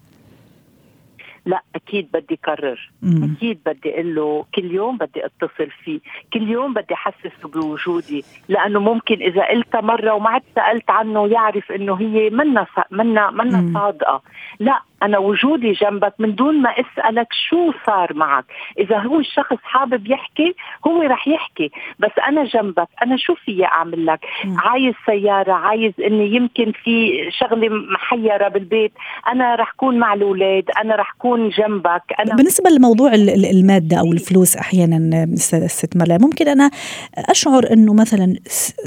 لا 1.48 1.62
أكيد 1.76 2.08
بدي 2.14 2.40
كرر 2.46 2.92
مم. 3.02 3.24
أكيد 3.24 3.60
بدي 3.66 3.94
أقول 3.94 4.16
له 4.16 4.46
كل 4.56 4.72
يوم 4.72 4.98
بدي 4.98 5.26
أتصل 5.26 5.72
فيه 5.84 6.00
كل 6.34 6.50
يوم 6.50 6.74
بدي 6.74 6.94
احسسه 6.94 7.50
بوجودي 7.54 8.24
لأنه 8.50 8.80
ممكن 8.80 9.16
إذا 9.16 9.44
قلتها 9.48 9.82
مرة 9.82 10.14
وما 10.14 10.30
عدت 10.30 10.46
سألت 10.56 10.90
عنه 10.90 11.28
يعرف 11.28 11.72
إنه 11.72 11.96
هي 11.96 12.30
منا 12.30 12.66
منا 12.92 13.32
منا 13.32 13.80
صادقة. 13.80 14.22
لا 14.60 14.82
أنا 15.04 15.18
وجودي 15.18 15.72
جنبك 15.72 16.14
من 16.20 16.36
دون 16.36 16.62
ما 16.62 16.70
أسألك 16.70 17.28
شو 17.50 17.72
صار 17.86 18.14
معك. 18.14 18.46
إذا 18.80 18.98
هو 18.98 19.20
الشخص 19.20 19.58
حابب 19.64 20.08
يحكي 20.08 20.56
هو 20.88 21.02
رح 21.02 21.28
يحكي. 21.28 21.72
بس 22.00 22.12
أنا 22.28 22.44
جنبك 22.44 22.88
أنا 23.04 23.18
شو 23.18 23.36
في 23.36 23.66
أعمل 23.66 24.06
لك؟ 24.06 24.20
م. 24.46 24.58
عايز 24.58 24.94
سيارة 25.06 25.54
عايز 25.54 25.94
إني 26.00 26.36
يمكن 26.36 26.72
في 26.84 27.12
شغلة 27.32 27.70
محيرة 27.94 28.48
بالبيت. 28.48 28.92
أنا 29.32 29.56
رح 29.56 29.72
كون 29.78 30.00
مع 30.00 30.14
الأولاد 30.14 30.64
أنا 30.82 30.96
رح 30.96 31.12
كون 31.20 31.50
جنبك. 31.50 32.04
أنا 32.20 32.36
بالنسبة 32.36 32.70
لموضوع 32.70 33.14
المادة 33.54 34.00
أو 34.00 34.12
الفلوس 34.12 34.56
أحيانا 34.58 35.26
ست 35.68 35.98
مرة 35.98 36.18
ممكن 36.22 36.48
أنا 36.48 36.72
أشعر 37.16 37.64
إنه 37.72 37.94
مثلا 37.94 38.36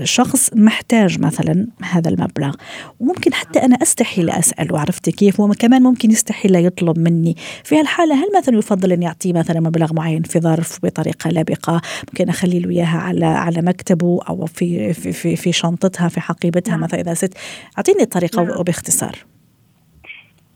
شخص 0.04 0.50
محتاج 0.56 1.20
مثلا 1.20 1.66
هذا 1.92 2.10
المبلغ. 2.10 2.54
وممكن 3.00 3.34
حتى 3.34 3.58
أنا 3.58 3.76
أستحي 3.82 4.22
لأسأله 4.22 4.80
عرفتي 4.80 5.12
كيف؟ 5.12 5.40
وكمان 5.40 5.82
ممكن 5.82 5.99
ممكن 6.00 6.10
يستحيل 6.10 6.56
يطلب 6.66 6.98
مني 6.98 7.34
في 7.64 7.80
هالحالة 7.80 8.14
هل 8.14 8.28
مثلا 8.38 8.58
يفضل 8.58 8.92
أن 8.92 9.02
يعطيه 9.02 9.32
مثلا 9.32 9.60
مبلغ 9.60 9.94
معين 9.94 10.22
في 10.22 10.40
ظرف 10.40 10.78
بطريقة 10.82 11.30
لبقة 11.30 11.80
ممكن 12.08 12.28
أخلي 12.28 12.60
له 12.60 12.70
إياها 12.70 12.98
على 12.98 13.26
على 13.26 13.62
مكتبه 13.62 14.20
أو 14.28 14.46
في 14.46 14.92
في 14.92 15.12
في, 15.12 15.36
في 15.36 15.52
شنطتها 15.52 16.08
في 16.08 16.20
حقيبتها 16.20 16.70
نعم. 16.70 16.80
مثلا 16.80 17.00
إذا 17.00 17.14
ست 17.14 17.38
أعطيني 17.78 18.02
الطريقة 18.02 18.42
نعم. 18.42 18.60
وباختصار 18.60 19.16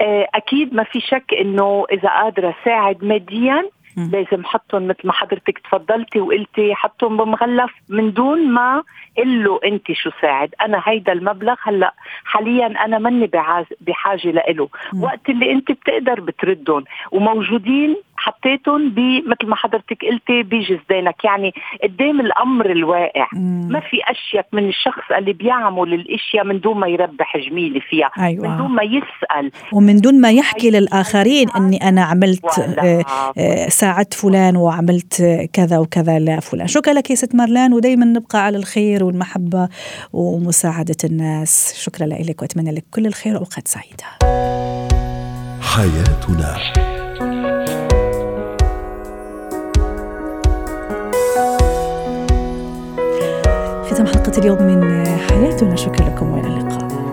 آه، 0.01 0.27
أكيد 0.35 0.75
ما 0.75 0.85
في 0.85 1.01
شك 1.01 1.25
إنه 1.41 1.85
إذا 1.93 2.09
قادرة 2.09 2.55
أساعد 2.63 3.05
ماديا 3.05 3.71
لازم 3.97 4.45
حطهم 4.45 4.87
مثل 4.87 5.01
ما 5.05 5.13
حضرتك 5.13 5.59
تفضلتي 5.59 6.21
وقلتي 6.21 6.75
حطهم 6.75 7.17
بمغلف 7.17 7.73
من 7.89 8.13
دون 8.13 8.49
ما 8.49 8.83
قل 9.19 9.45
له 9.45 9.61
انت 9.65 9.93
شو 9.93 10.11
ساعد. 10.23 10.55
أنا 10.63 10.83
هيدا 10.85 11.13
المبلغ 11.13 11.55
هلأ 11.63 11.95
حاليا 12.25 12.67
أنا 12.85 12.99
ماني 12.99 13.31
بحاجه 13.81 14.31
لإله. 14.31 14.69
وقت 15.01 15.29
اللي 15.29 15.53
انت 15.53 15.73
بتقدر 15.73 16.21
بتردهم. 16.21 16.85
وموجودين 17.13 17.97
حطيتهم 18.17 18.95
مثل 19.27 19.47
ما 19.47 19.57
حضرتك 19.57 20.05
قلتي 20.05 20.43
بجزدانك 20.43 21.25
يعني 21.25 21.53
قدام 21.83 22.21
الأمر 22.21 22.71
الواقع 22.71 23.27
مم. 23.33 23.69
ما 23.69 23.81
في 23.81 23.97
اشيك 24.07 24.47
من 24.53 24.69
الشخص 24.69 25.13
اللي 25.19 25.33
بيعمل 25.33 25.95
الإشياء 25.95 26.45
من 26.45 26.61
دون 26.61 26.81
ما 26.81 26.87
يربح 26.87 27.37
جميلة 27.37 27.81
فيها 27.81 28.11
أيوة. 28.19 28.49
من 28.49 28.57
دون 28.57 28.71
ما 28.71 28.83
يسأل. 28.83 29.51
ومن 29.73 29.97
دون 29.97 30.21
ما 30.21 30.33
يحكي 30.33 30.71
للآخرين 30.71 31.51
إني 31.51 31.89
أنا 31.89 32.05
عملت 32.05 32.59
آه، 32.59 33.05
آه، 33.39 33.69
ساعدت 33.69 34.15
فلان 34.15 34.57
وعملت 34.57 35.23
كذا 35.53 35.79
وكذا 35.79 36.19
لفلان. 36.19 36.67
شكرا 36.67 36.93
لك 36.93 37.11
يا 37.11 37.15
ست 37.15 37.35
مرلان 37.35 37.73
ودائما 37.73 38.05
نبقى 38.05 38.45
على 38.45 38.57
الخير 38.57 39.05
والمحبة 39.05 39.69
ومساعدة 40.13 40.97
الناس. 41.05 41.75
شكرا 41.85 42.07
لك 42.07 42.43
وأتمنى 42.43 42.71
لك 42.75 42.85
كل 42.95 43.07
الخير 43.07 43.35
واوقات 43.35 43.69
سعيدة. 43.69 44.05
حياتنا. 45.61 47.04
اليوم 54.39 54.63
من 54.63 55.07
حياتنا. 55.07 55.77
شكرا 55.77 56.09
لكم 56.09 56.33
وإلى 56.33 56.49
اللقاء. 56.49 57.04